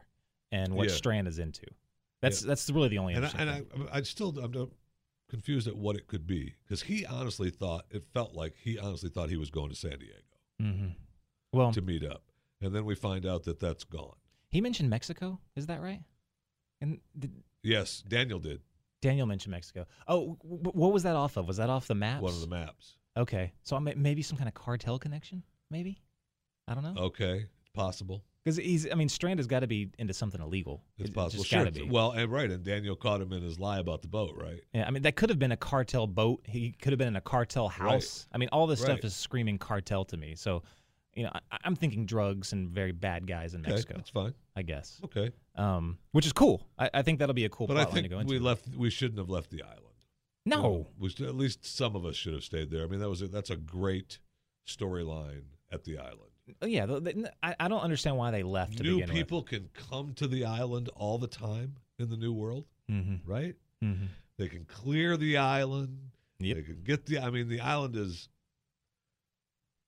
and 0.52 0.74
what 0.74 0.90
Yeah. 0.90 0.96
Strand 0.96 1.28
is 1.28 1.40
into. 1.40 1.66
That's 2.22 2.42
that's 2.42 2.70
really 2.70 2.90
the 2.90 2.98
only 2.98 3.14
And 3.14 3.26
I, 3.26 3.30
interesting 3.30 3.68
and. 3.82 3.90
I, 3.90 3.98
I 3.98 4.02
still 4.02 4.38
I'm 4.40 4.72
confused 5.30 5.68
at 5.68 5.76
what 5.76 5.96
it 5.96 6.08
could 6.08 6.26
be 6.26 6.54
because 6.64 6.84
he 6.84 7.06
honestly 7.06 7.50
thought 7.50 7.86
it 7.92 8.04
felt 8.14 8.34
like 8.34 8.56
he 8.62 8.78
honestly 8.80 9.10
thought 9.10 9.30
he 9.30 9.38
was 9.38 9.50
going 9.50 9.70
to 9.70 9.76
San 9.76 10.00
Diego 10.00 10.14
hmm 10.60 10.88
Well, 11.54 11.72
to 11.74 11.82
meet 11.82 12.04
up, 12.04 12.24
and 12.62 12.74
then 12.74 12.86
we 12.86 12.96
find 12.96 13.26
out 13.26 13.44
that 13.44 13.60
that's 13.60 13.84
gone. 13.84 14.16
he 14.50 14.62
mentioned 14.62 14.90
Mexico. 14.90 15.40
Is 15.56 15.68
that 15.68 15.82
right? 15.82 16.02
And 16.82 17.00
did 17.18 17.32
Yes, 17.64 18.04
Daniel 18.08 18.40
did 18.40 18.62
Daniel 19.02 19.28
mentioned 19.28 19.52
Mexico. 19.52 19.86
Oh, 20.08 20.38
w- 20.44 20.72
what 20.72 20.92
was 20.94 21.04
that 21.04 21.16
off 21.16 21.38
of? 21.38 21.48
Was 21.48 21.58
that 21.58 21.70
off 21.70 21.88
the 21.88 21.96
maps? 21.96 22.22
one 22.24 22.34
of 22.34 22.42
the 22.42 22.48
maps. 22.48 22.98
Okay, 23.16 23.52
so 23.64 23.80
may- 23.80 23.94
maybe 23.96 24.22
some 24.22 24.38
kind 24.38 24.48
of 24.48 24.54
cartel 24.56 24.98
connection. 25.00 25.44
Maybe 25.70 26.02
I 26.68 26.74
don't 26.74 26.84
know. 26.84 26.96
Okay, 27.04 27.46
possible. 27.74 28.24
Because 28.48 28.56
he's, 28.64 28.90
I 28.90 28.96
mean, 28.96 29.10
Strand 29.10 29.40
has 29.40 29.48
got 29.48 29.60
to 29.60 29.68
be 29.68 29.90
into 30.00 30.14
something 30.14 30.40
illegal. 30.40 30.82
It's 30.98 31.10
It- 31.10 31.14
possible. 31.14 31.44
Just 31.44 31.50
Sure. 31.54 31.70
be. 31.70 31.82
Well, 31.92 32.12
and 32.14 32.32
right, 32.32 32.50
and 32.50 32.64
Daniel 32.64 32.96
caught 32.96 33.20
him 33.20 33.34
in 33.34 33.44
his 33.44 33.60
lie 33.60 33.80
about 33.80 34.02
the 34.04 34.08
boat, 34.08 34.38
right? 34.38 34.62
Yeah, 34.74 34.88
I 34.88 34.92
mean, 34.92 35.04
that 35.04 35.18
could 35.18 35.30
have 35.30 35.38
been 35.38 35.52
a 35.52 35.58
cartel 35.58 36.08
boat. 36.08 36.46
He 36.48 36.72
could 36.72 36.94
have 36.94 36.98
been 36.98 37.10
in 37.10 37.18
a 37.18 37.22
cartel 37.22 37.68
house. 37.68 38.26
I 38.32 38.38
mean, 38.38 38.48
all 38.54 38.66
this 38.66 38.80
Right. 38.80 38.94
stuff 38.94 39.04
is 39.04 39.14
screaming 39.14 39.58
cartel 39.58 40.06
to 40.06 40.16
me. 40.16 40.34
So, 40.36 40.64
you 41.14 41.24
know, 41.24 41.32
I, 41.52 41.58
I'm 41.66 41.76
thinking 41.76 42.06
drugs 42.06 42.54
and 42.54 42.70
very 42.70 42.94
bad 42.94 43.28
guys 43.28 43.54
in 43.54 43.60
Okay, 43.64 43.72
Mexico. 43.72 43.96
that's 43.98 44.12
fine. 44.12 44.34
I 44.56 44.62
guess, 44.62 45.02
Okay, 45.04 45.32
um, 45.56 45.98
which 46.14 46.26
is 46.26 46.32
cool. 46.32 46.66
I, 46.80 46.90
I 46.94 47.02
think 47.02 47.20
that'll 47.20 47.36
be 47.36 47.44
a 47.44 47.50
cool 47.50 47.68
but 47.68 47.74
plot 47.74 47.82
I 47.82 47.90
line 47.90 47.94
think 47.96 48.06
to 48.06 48.10
go 48.10 48.20
into. 48.20 48.32
we 48.34 48.40
left. 48.40 48.70
We 48.78 48.90
shouldn't 48.90 49.18
have 49.20 49.30
left 49.30 49.50
the 49.50 49.62
island. 49.62 49.82
no, 50.46 50.88
we 50.98 51.10
should, 51.10 51.26
at 51.28 51.36
least 51.36 51.66
some 51.66 51.98
of 51.98 52.06
us 52.06 52.16
should 52.16 52.32
have 52.34 52.46
stayed 52.46 52.70
there. 52.72 52.86
I 52.86 52.88
mean, 52.88 53.02
that 53.02 53.10
was 53.10 53.22
a, 53.22 53.28
that's 53.28 53.50
a 53.50 53.58
great 53.58 54.20
storyline 54.66 55.44
at 55.70 55.84
the 55.84 55.98
island. 55.98 56.32
Yeah, 56.62 56.86
the, 56.86 57.00
the, 57.00 57.32
I, 57.44 57.56
I 57.60 57.68
don't 57.68 57.82
understand 57.82 58.18
why 58.18 58.32
they 58.32 58.44
left 58.44 58.78
to 58.78 58.84
New 58.84 59.06
people 59.06 59.44
can 59.44 59.70
come 59.90 60.14
to 60.16 60.28
the 60.28 60.46
island 60.46 60.90
all 60.96 61.18
the 61.18 61.28
time 61.28 61.76
in 62.00 62.10
the 62.10 62.18
new 62.18 62.34
world. 62.34 62.66
Mm-hmm. 62.92 63.30
right? 63.30 63.56
Mm-hmm. 63.84 64.06
They 64.38 64.48
can 64.48 64.66
clear 64.66 65.18
the 65.18 65.38
island. 65.38 65.98
Yep. 66.40 66.56
They 66.56 66.64
can 66.64 66.82
get 66.84 67.06
the. 67.06 67.20
I 67.20 67.30
mean, 67.30 67.50
the 67.50 67.60
island 67.60 67.96
is 67.96 68.30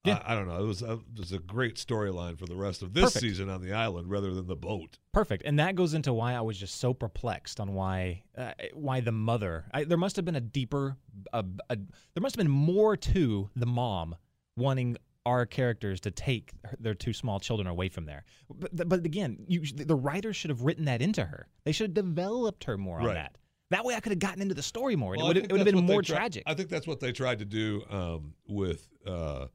Yeah. 0.04 0.20
I, 0.26 0.32
I 0.32 0.34
don't 0.34 0.48
know. 0.48 0.62
It 0.62 0.66
was 0.66 0.82
a, 0.82 0.92
it 0.94 1.18
was 1.18 1.32
a 1.32 1.38
great 1.38 1.76
storyline 1.76 2.38
for 2.38 2.46
the 2.46 2.56
rest 2.56 2.82
of 2.82 2.92
this 2.92 3.04
Perfect. 3.04 3.20
season 3.20 3.48
on 3.48 3.62
the 3.62 3.72
island 3.72 4.10
rather 4.10 4.34
than 4.34 4.46
the 4.46 4.56
boat. 4.56 4.98
Perfect, 5.12 5.44
and 5.44 5.58
that 5.58 5.76
goes 5.76 5.94
into 5.94 6.12
why 6.12 6.34
I 6.34 6.40
was 6.40 6.58
just 6.58 6.76
so 6.80 6.92
perplexed 6.92 7.60
on 7.60 7.74
why 7.74 8.22
uh, 8.36 8.52
why 8.74 9.00
the 9.00 9.12
mother. 9.12 9.64
I, 9.72 9.84
there 9.84 9.98
must 9.98 10.16
have 10.16 10.24
been 10.24 10.36
a 10.36 10.40
deeper, 10.40 10.96
a, 11.32 11.44
a, 11.68 11.76
there 11.76 12.20
must 12.22 12.34
have 12.34 12.44
been 12.44 12.50
more 12.52 12.96
to 12.96 13.50
the 13.56 13.66
mom 13.66 14.16
wanting 14.56 14.96
our 15.26 15.46
characters 15.46 16.00
to 16.00 16.10
take 16.10 16.52
their 16.78 16.94
two 16.94 17.12
small 17.12 17.40
children 17.40 17.66
away 17.66 17.88
from 17.88 18.06
there. 18.06 18.24
But, 18.48 18.88
but 18.88 19.04
again, 19.04 19.44
you, 19.46 19.62
the 19.62 19.94
writers 19.94 20.36
should 20.36 20.50
have 20.50 20.62
written 20.62 20.86
that 20.86 21.02
into 21.02 21.24
her. 21.24 21.48
They 21.64 21.72
should 21.72 21.88
have 21.88 21.94
developed 21.94 22.64
her 22.64 22.78
more 22.78 23.00
on 23.00 23.14
that. 23.14 23.36
That 23.70 23.84
way, 23.84 23.94
I 23.94 24.00
could 24.00 24.10
have 24.10 24.18
gotten 24.18 24.42
into 24.42 24.54
the 24.54 24.62
story 24.62 24.96
more. 24.96 25.14
Well, 25.16 25.26
it 25.26 25.28
would 25.28 25.36
have, 25.36 25.44
it 25.44 25.52
would 25.52 25.60
have 25.60 25.74
been 25.74 25.86
more 25.86 26.02
tri- 26.02 26.16
tragic. 26.16 26.42
I 26.46 26.54
think 26.54 26.70
that's 26.70 26.88
what 26.88 26.98
they 26.98 27.12
tried 27.12 27.38
to 27.38 27.44
do 27.44 27.84
um, 27.88 28.34
with 28.48 28.88
uh, 29.06 29.46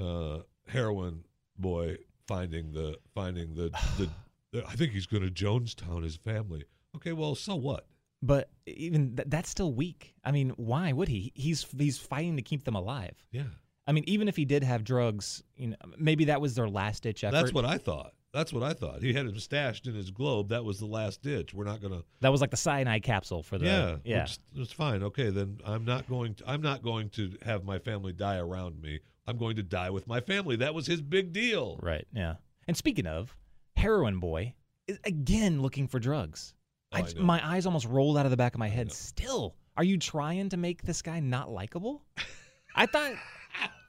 uh, 0.00 0.38
heroin 0.66 1.24
boy 1.56 1.98
finding 2.26 2.72
the 2.72 2.98
finding 3.14 3.54
the 3.54 3.70
the. 3.98 4.10
the 4.50 4.66
I 4.66 4.74
think 4.74 4.92
he's 4.92 5.06
going 5.06 5.22
to 5.22 5.30
Jonestown 5.30 6.02
his 6.02 6.16
family. 6.16 6.64
Okay, 6.96 7.12
well, 7.12 7.34
so 7.34 7.54
what? 7.54 7.86
But 8.22 8.50
even 8.66 9.16
th- 9.16 9.28
that's 9.28 9.50
still 9.50 9.72
weak. 9.72 10.14
I 10.24 10.32
mean, 10.32 10.50
why 10.56 10.92
would 10.92 11.08
he? 11.08 11.32
He's 11.34 11.64
he's 11.78 11.98
fighting 11.98 12.36
to 12.36 12.42
keep 12.42 12.64
them 12.64 12.74
alive. 12.74 13.14
Yeah, 13.30 13.44
I 13.86 13.92
mean, 13.92 14.04
even 14.06 14.28
if 14.28 14.36
he 14.36 14.44
did 14.44 14.62
have 14.62 14.84
drugs, 14.84 15.42
you 15.56 15.68
know, 15.68 15.76
maybe 15.98 16.26
that 16.26 16.40
was 16.40 16.54
their 16.54 16.68
last 16.68 17.02
ditch 17.02 17.24
effort. 17.24 17.34
that's 17.34 17.52
what 17.52 17.64
I 17.64 17.78
thought. 17.78 18.12
That's 18.32 18.52
what 18.52 18.64
I 18.64 18.72
thought. 18.72 19.00
He 19.00 19.12
had 19.12 19.26
him 19.26 19.38
stashed 19.38 19.86
in 19.86 19.94
his 19.94 20.10
globe. 20.10 20.48
That 20.48 20.64
was 20.64 20.80
the 20.80 20.86
last 20.86 21.22
ditch. 21.22 21.54
We're 21.54 21.64
not 21.64 21.80
going 21.80 21.92
to. 21.92 22.04
that 22.20 22.32
was 22.32 22.40
like 22.40 22.50
the 22.50 22.56
cyanide 22.56 23.04
capsule 23.04 23.44
for 23.44 23.58
the 23.58 23.66
yeah, 23.66 23.96
yeah. 24.04 24.22
Which, 24.22 24.38
it's 24.56 24.72
fine. 24.72 25.04
Okay, 25.04 25.30
then 25.30 25.60
I'm 25.64 25.84
not 25.84 26.08
going. 26.08 26.34
To, 26.34 26.44
I'm 26.50 26.60
not 26.60 26.82
going 26.82 27.10
to 27.10 27.36
have 27.42 27.64
my 27.64 27.78
family 27.78 28.12
die 28.12 28.38
around 28.38 28.82
me. 28.82 28.98
I'm 29.28 29.38
going 29.38 29.54
to 29.56 29.62
die 29.62 29.90
with 29.90 30.08
my 30.08 30.20
family. 30.20 30.56
That 30.56 30.74
was 30.74 30.86
his 30.86 31.00
big 31.00 31.32
deal. 31.32 31.78
Right. 31.80 32.06
Yeah. 32.12 32.34
And 32.66 32.76
speaking 32.76 33.06
of, 33.06 33.36
heroin 33.76 34.18
boy 34.18 34.54
is 34.88 34.98
again 35.04 35.62
looking 35.62 35.86
for 35.86 36.00
drugs. 36.00 36.54
Oh, 36.92 36.96
I 36.96 37.02
know. 37.02 37.22
my 37.22 37.46
eyes 37.46 37.66
almost 37.66 37.86
rolled 37.86 38.18
out 38.18 38.26
of 38.26 38.30
the 38.30 38.36
back 38.36 38.54
of 38.54 38.58
my 38.58 38.68
head. 38.68 38.90
Still, 38.90 39.54
are 39.76 39.84
you 39.84 39.96
trying 39.96 40.48
to 40.48 40.56
make 40.56 40.82
this 40.82 41.02
guy 41.02 41.20
not 41.20 41.50
likable? 41.50 42.02
I 42.74 42.86
thought 42.86 43.12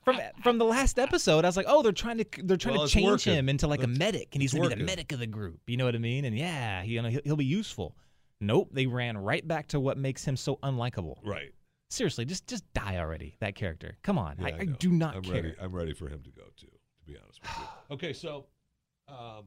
from 0.06 0.20
from 0.44 0.58
the 0.58 0.66
last 0.66 0.98
episode, 1.00 1.44
I 1.44 1.48
was 1.50 1.58
like, 1.58 1.66
oh, 1.68 1.82
they're 1.82 1.92
trying 1.92 2.20
to 2.20 2.26
they're 2.44 2.56
trying 2.58 2.78
Well, 2.78 2.88
to 2.88 2.94
change 2.94 3.06
working. 3.08 3.34
him 3.34 3.50
into 3.50 3.68
like 3.68 3.84
a 3.84 3.88
medic, 3.88 4.30
and 4.34 4.42
he's 4.42 4.54
gonna 4.54 4.70
be 4.70 4.76
the 4.76 4.84
medic 4.84 5.12
of 5.12 5.20
the 5.20 5.28
group. 5.28 5.60
You 5.68 5.76
know 5.78 5.86
what 5.86 5.96
I 5.96 5.98
mean? 5.98 6.24
And 6.26 6.38
yeah, 6.38 6.84
you 6.84 7.02
know 7.02 7.10
he'll, 7.10 7.22
he'll 7.26 7.36
be 7.36 7.44
useful. 7.46 7.98
Nope, 8.40 8.70
they 8.72 8.86
ran 8.86 9.18
right 9.18 9.46
back 9.46 9.68
to 9.70 9.80
what 9.80 9.98
makes 9.98 10.24
him 10.24 10.38
so 10.38 10.58
unlikable. 10.64 11.16
Right. 11.26 11.52
Seriously, 11.90 12.26
just 12.26 12.48
just 12.48 12.64
die 12.74 12.98
already. 12.98 13.36
That 13.40 13.56
character. 13.56 13.98
Come 14.04 14.18
on, 14.18 14.36
Yeah, 14.40 14.48
I, 14.48 14.50
I 14.62 14.64
know. 14.66 14.74
do 14.80 14.92
not 14.92 15.16
I'm 15.16 15.22
care. 15.24 15.34
ready. 15.36 15.56
I'm 15.62 15.72
ready 15.74 15.94
for 15.94 16.08
him 16.08 16.22
to 16.24 16.32
go 16.32 16.44
too. 16.56 16.68
To 16.68 17.06
be 17.06 17.18
honest 17.22 17.42
with 17.42 17.52
you. 17.58 17.66
Okay, 17.96 18.14
so 18.14 18.46
um, 19.08 19.46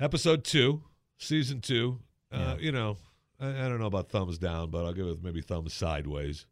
episode 0.00 0.44
two, 0.44 0.82
season 1.18 1.60
two. 1.60 1.98
Uh, 2.32 2.36
Yeah. 2.38 2.56
You 2.58 2.72
know, 2.72 2.96
I, 3.40 3.48
I 3.48 3.68
don't 3.68 3.80
know 3.80 3.86
about 3.86 4.10
thumbs 4.10 4.38
down, 4.38 4.70
but 4.70 4.84
I'll 4.84 4.92
give 4.92 5.06
it 5.06 5.22
maybe 5.22 5.40
thumbs 5.40 5.72
sideways. 5.72 6.46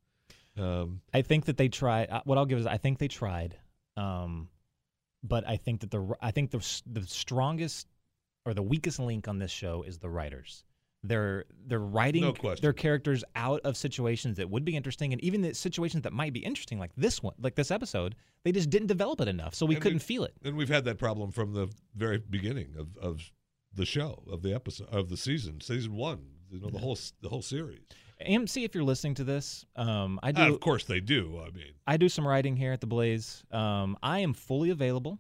Um, 0.59 1.00
I 1.15 1.23
think 1.23 1.45
that 1.47 1.57
they 1.57 1.69
tried. 1.69 2.11
Uh, 2.11 2.21
what 2.25 2.38
I'll 2.38 2.47
give 2.47 2.59
is 2.59 2.67
I 2.67 2.77
think 2.79 2.99
they 2.99 3.09
tried, 3.09 3.57
um, 3.97 4.49
but 5.23 5.47
I 5.47 5.57
think 5.57 5.81
that 5.81 5.91
the 5.91 6.15
I 6.21 6.31
think 6.31 6.50
the 6.50 6.59
the 6.87 7.07
strongest 7.07 7.87
or 8.47 8.55
the 8.55 8.62
weakest 8.62 8.99
link 8.99 9.29
on 9.29 9.38
this 9.38 9.50
show 9.50 9.83
is 9.83 9.99
the 9.99 10.09
writers. 10.09 10.65
They're 11.05 11.45
they're 11.67 11.79
writing 11.79 12.23
No 12.23 12.55
their 12.57 12.73
characters 12.73 13.23
out 13.37 13.61
of 13.65 13.77
situations 13.77 14.37
that 14.38 14.50
would 14.50 14.65
be 14.65 14.75
interesting, 14.77 15.12
and 15.12 15.23
even 15.23 15.43
the 15.43 15.55
situations 15.55 16.03
that 16.03 16.12
might 16.12 16.33
be 16.33 16.41
interesting, 16.41 16.79
like 16.81 16.91
this 16.97 17.23
one, 17.23 17.35
like 17.41 17.55
this 17.55 17.71
episode, 17.71 18.17
they 18.45 18.50
just 18.50 18.69
didn't 18.69 18.88
develop 18.88 19.21
it 19.21 19.29
enough, 19.29 19.55
so 19.55 19.65
we 19.65 19.77
And 19.77 19.83
couldn't 19.83 20.00
feel 20.00 20.25
it. 20.25 20.35
and 20.43 20.57
we've 20.57 20.69
had 20.69 20.85
that 20.87 20.99
problem 20.99 21.31
from 21.31 21.53
the 21.53 21.69
very 21.95 22.19
beginning 22.19 22.75
of, 22.77 22.97
of 23.00 23.31
the 23.73 23.87
show, 23.87 24.25
of 24.29 24.43
the 24.43 24.53
episode, 24.53 24.88
of 24.88 25.09
the 25.09 25.17
season, 25.17 25.61
season 25.61 25.95
one. 25.95 26.21
You 26.50 26.59
know, 26.61 26.69
the 26.71 26.79
whole 26.79 26.99
the 27.21 27.29
whole 27.29 27.43
series. 27.43 27.83
AMC, 28.26 28.64
if 28.64 28.75
you're 28.75 28.84
listening 28.84 29.14
to 29.14 29.25
this, 29.25 29.64
um, 29.76 30.18
I 30.22 30.32
do 30.32 30.42
And 30.42 30.54
of 30.54 30.60
course, 30.60 30.84
they 30.84 31.00
do. 31.00 31.40
I 31.40 31.50
mean, 31.50 31.72
I 31.87 31.96
do 31.96 32.08
some 32.08 32.26
writing 32.26 32.56
here 32.56 32.72
at 32.72 32.80
the 32.80 32.87
Blaze. 32.87 33.44
Um, 33.52 33.96
I 34.02 34.20
am 34.20 34.34
fully 34.34 34.70
available. 34.70 35.18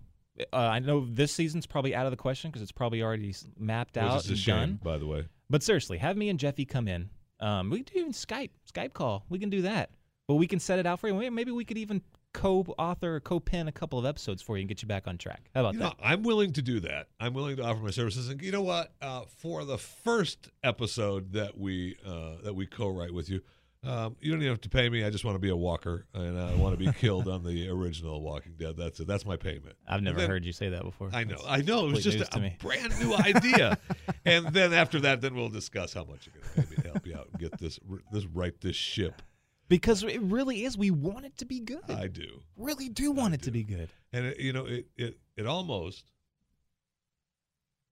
Uh, 0.52 0.56
I 0.56 0.78
know 0.78 1.06
this 1.08 1.32
season's 1.32 1.66
probably 1.66 1.94
out 1.94 2.06
of 2.06 2.12
the 2.12 2.16
question 2.16 2.50
because 2.50 2.62
it's 2.62 2.72
probably 2.72 3.02
already 3.02 3.34
mapped 3.58 3.96
which 3.96 4.04
out 4.04 4.20
is 4.20 4.28
a 4.28 4.30
and 4.30 4.38
shame, 4.38 4.56
done. 4.56 4.80
by 4.82 4.98
the 4.98 5.06
way. 5.06 5.26
But 5.50 5.62
seriously, 5.62 5.98
have 5.98 6.16
me 6.16 6.28
and 6.28 6.38
Jeffy 6.38 6.64
come 6.64 6.88
in. 6.88 7.10
Um, 7.40 7.70
we 7.70 7.78
can 7.82 7.94
do 7.94 8.00
even 8.00 8.12
Skype, 8.12 8.50
Skype 8.72 8.92
call. 8.92 9.24
We 9.28 9.38
can 9.38 9.50
do 9.50 9.62
that. 9.62 9.90
But 10.26 10.34
we 10.34 10.46
can 10.46 10.60
set 10.60 10.78
it 10.78 10.86
out 10.86 11.00
for 11.00 11.08
you. 11.08 11.30
Maybe 11.30 11.52
we 11.52 11.64
could 11.64 11.78
even 11.78 12.02
co-author 12.34 13.16
or 13.16 13.20
co-pen 13.20 13.68
a 13.68 13.72
couple 13.72 13.98
of 13.98 14.04
episodes 14.06 14.42
for 14.42 14.56
you 14.56 14.62
and 14.62 14.68
get 14.68 14.82
you 14.82 14.88
back 14.88 15.06
on 15.08 15.18
track. 15.18 15.50
How 15.54 15.60
about 15.60 15.74
You 15.74 15.80
that? 15.80 15.84
know, 15.98 16.04
I'm 16.04 16.22
willing 16.22 16.52
to 16.54 16.62
do 16.62 16.80
that. 16.80 17.08
I'm 17.18 17.34
willing 17.34 17.56
to 17.56 17.62
offer 17.64 17.80
my 17.80 17.90
services. 17.90 18.28
And 18.28 18.40
you 18.42 18.52
know 18.52 18.62
what? 18.62 18.92
Uh, 19.00 19.22
for 19.38 19.64
the 19.64 19.78
first 19.78 20.50
episode 20.62 21.32
that 21.32 21.58
we 21.58 21.96
uh, 22.06 22.36
that 22.44 22.54
we 22.54 22.66
co-write 22.66 23.12
with 23.12 23.28
you, 23.28 23.40
um, 23.84 24.16
you 24.20 24.32
don't 24.32 24.40
even 24.40 24.50
have 24.52 24.60
to 24.62 24.68
pay 24.68 24.88
me. 24.88 25.04
I 25.04 25.10
just 25.10 25.24
want 25.24 25.36
to 25.36 25.38
be 25.40 25.50
a 25.50 25.56
walker, 25.56 26.04
and 26.12 26.38
I 26.38 26.52
want 26.56 26.76
to 26.78 26.84
be 26.84 26.92
killed 26.92 27.28
on 27.28 27.44
the 27.44 27.68
original 27.70 28.20
Walking 28.20 28.54
Dead. 28.58 28.76
That's 28.76 28.98
it. 29.00 29.06
That's 29.06 29.24
my 29.24 29.36
payment. 29.36 29.76
I've 29.86 30.02
never 30.02 30.18
then- 30.18 30.28
heard 30.28 30.44
you 30.44 30.52
say 30.52 30.68
that 30.70 30.82
before. 30.82 31.10
I 31.12 31.22
know. 31.24 31.36
That's- 31.36 31.46
I 31.48 31.62
know. 31.62 31.86
It 31.88 31.92
was 31.92 32.04
just 32.04 32.18
news 32.18 32.28
a, 32.34 32.56
brand 32.58 32.98
new 33.00 33.14
idea. 33.14 33.78
and 34.24 34.46
then 34.48 34.72
after 34.74 34.98
that, 35.00 35.20
then 35.20 35.34
we'll 35.36 35.48
discuss 35.48 35.94
how 35.94 36.04
much 36.04 36.26
you're 36.26 36.42
going 36.42 36.54
to 36.54 36.62
pay 36.62 36.76
me 36.76 36.82
to 36.82 36.88
help 36.92 37.06
you 37.06 37.14
out 37.16 37.28
and 37.32 37.40
get 37.40 37.56
this 37.58 37.78
this 38.10 38.26
right 38.26 38.52
this 38.60 38.76
ship. 38.76 39.22
Because 39.68 40.02
it 40.02 40.20
really 40.22 40.64
is. 40.64 40.76
We 40.78 40.90
want 40.90 41.24
it 41.26 41.36
to 41.38 41.44
be 41.44 41.60
good. 41.60 41.82
I 41.88 42.06
do. 42.08 42.42
really 42.56 42.88
do 42.88 43.12
want 43.12 43.34
it 43.34 43.42
to 43.42 43.50
be 43.50 43.62
good. 43.62 43.88
And 44.12 44.26
it, 44.26 44.40
you 44.40 44.52
know, 44.52 44.64
it, 44.66 44.86
it 44.96 45.18
it 45.36 45.46
almost 45.46 46.04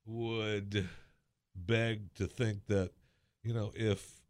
would 0.07 0.89
beg 1.55 2.15
to 2.15 2.27
think 2.27 2.67
that, 2.67 2.91
you 3.43 3.53
know, 3.55 3.73
if 3.75 4.21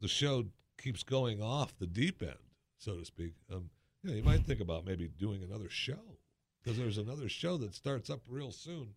the 0.00 0.08
show 0.08 0.44
keeps 0.80 1.02
going 1.02 1.42
off 1.42 1.76
the 1.78 1.86
deep 1.86 2.22
end, 2.22 2.32
so 2.78 2.96
to 2.96 3.04
speak, 3.04 3.34
um, 3.52 3.70
you 4.02 4.10
know, 4.10 4.16
you 4.16 4.22
might 4.22 4.44
think 4.44 4.60
about 4.60 4.84
maybe 4.84 5.08
doing 5.08 5.42
another 5.42 5.68
show 5.68 6.18
because 6.62 6.78
there's 6.78 6.98
another 6.98 7.28
show 7.28 7.56
that 7.56 7.74
starts 7.74 8.10
up 8.10 8.20
real 8.28 8.52
soon 8.52 8.88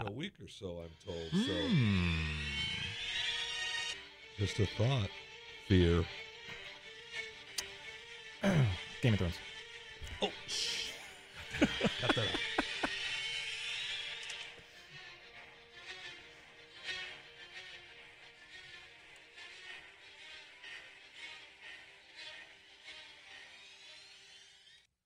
in 0.00 0.06
a 0.06 0.12
week 0.12 0.32
or 0.42 0.48
so. 0.48 0.82
I'm 0.84 0.90
told. 1.04 1.30
So 1.46 1.52
Hmm. 1.52 2.14
just 4.38 4.58
a 4.58 4.66
thought. 4.66 5.08
Fear. 5.68 6.04
Game 9.02 9.14
of 9.14 9.18
Thrones. 9.18 9.38
Oh, 10.22 10.30
shh. 10.46 10.92
Cut 11.60 11.68
that 12.00 12.18
out. 12.18 12.49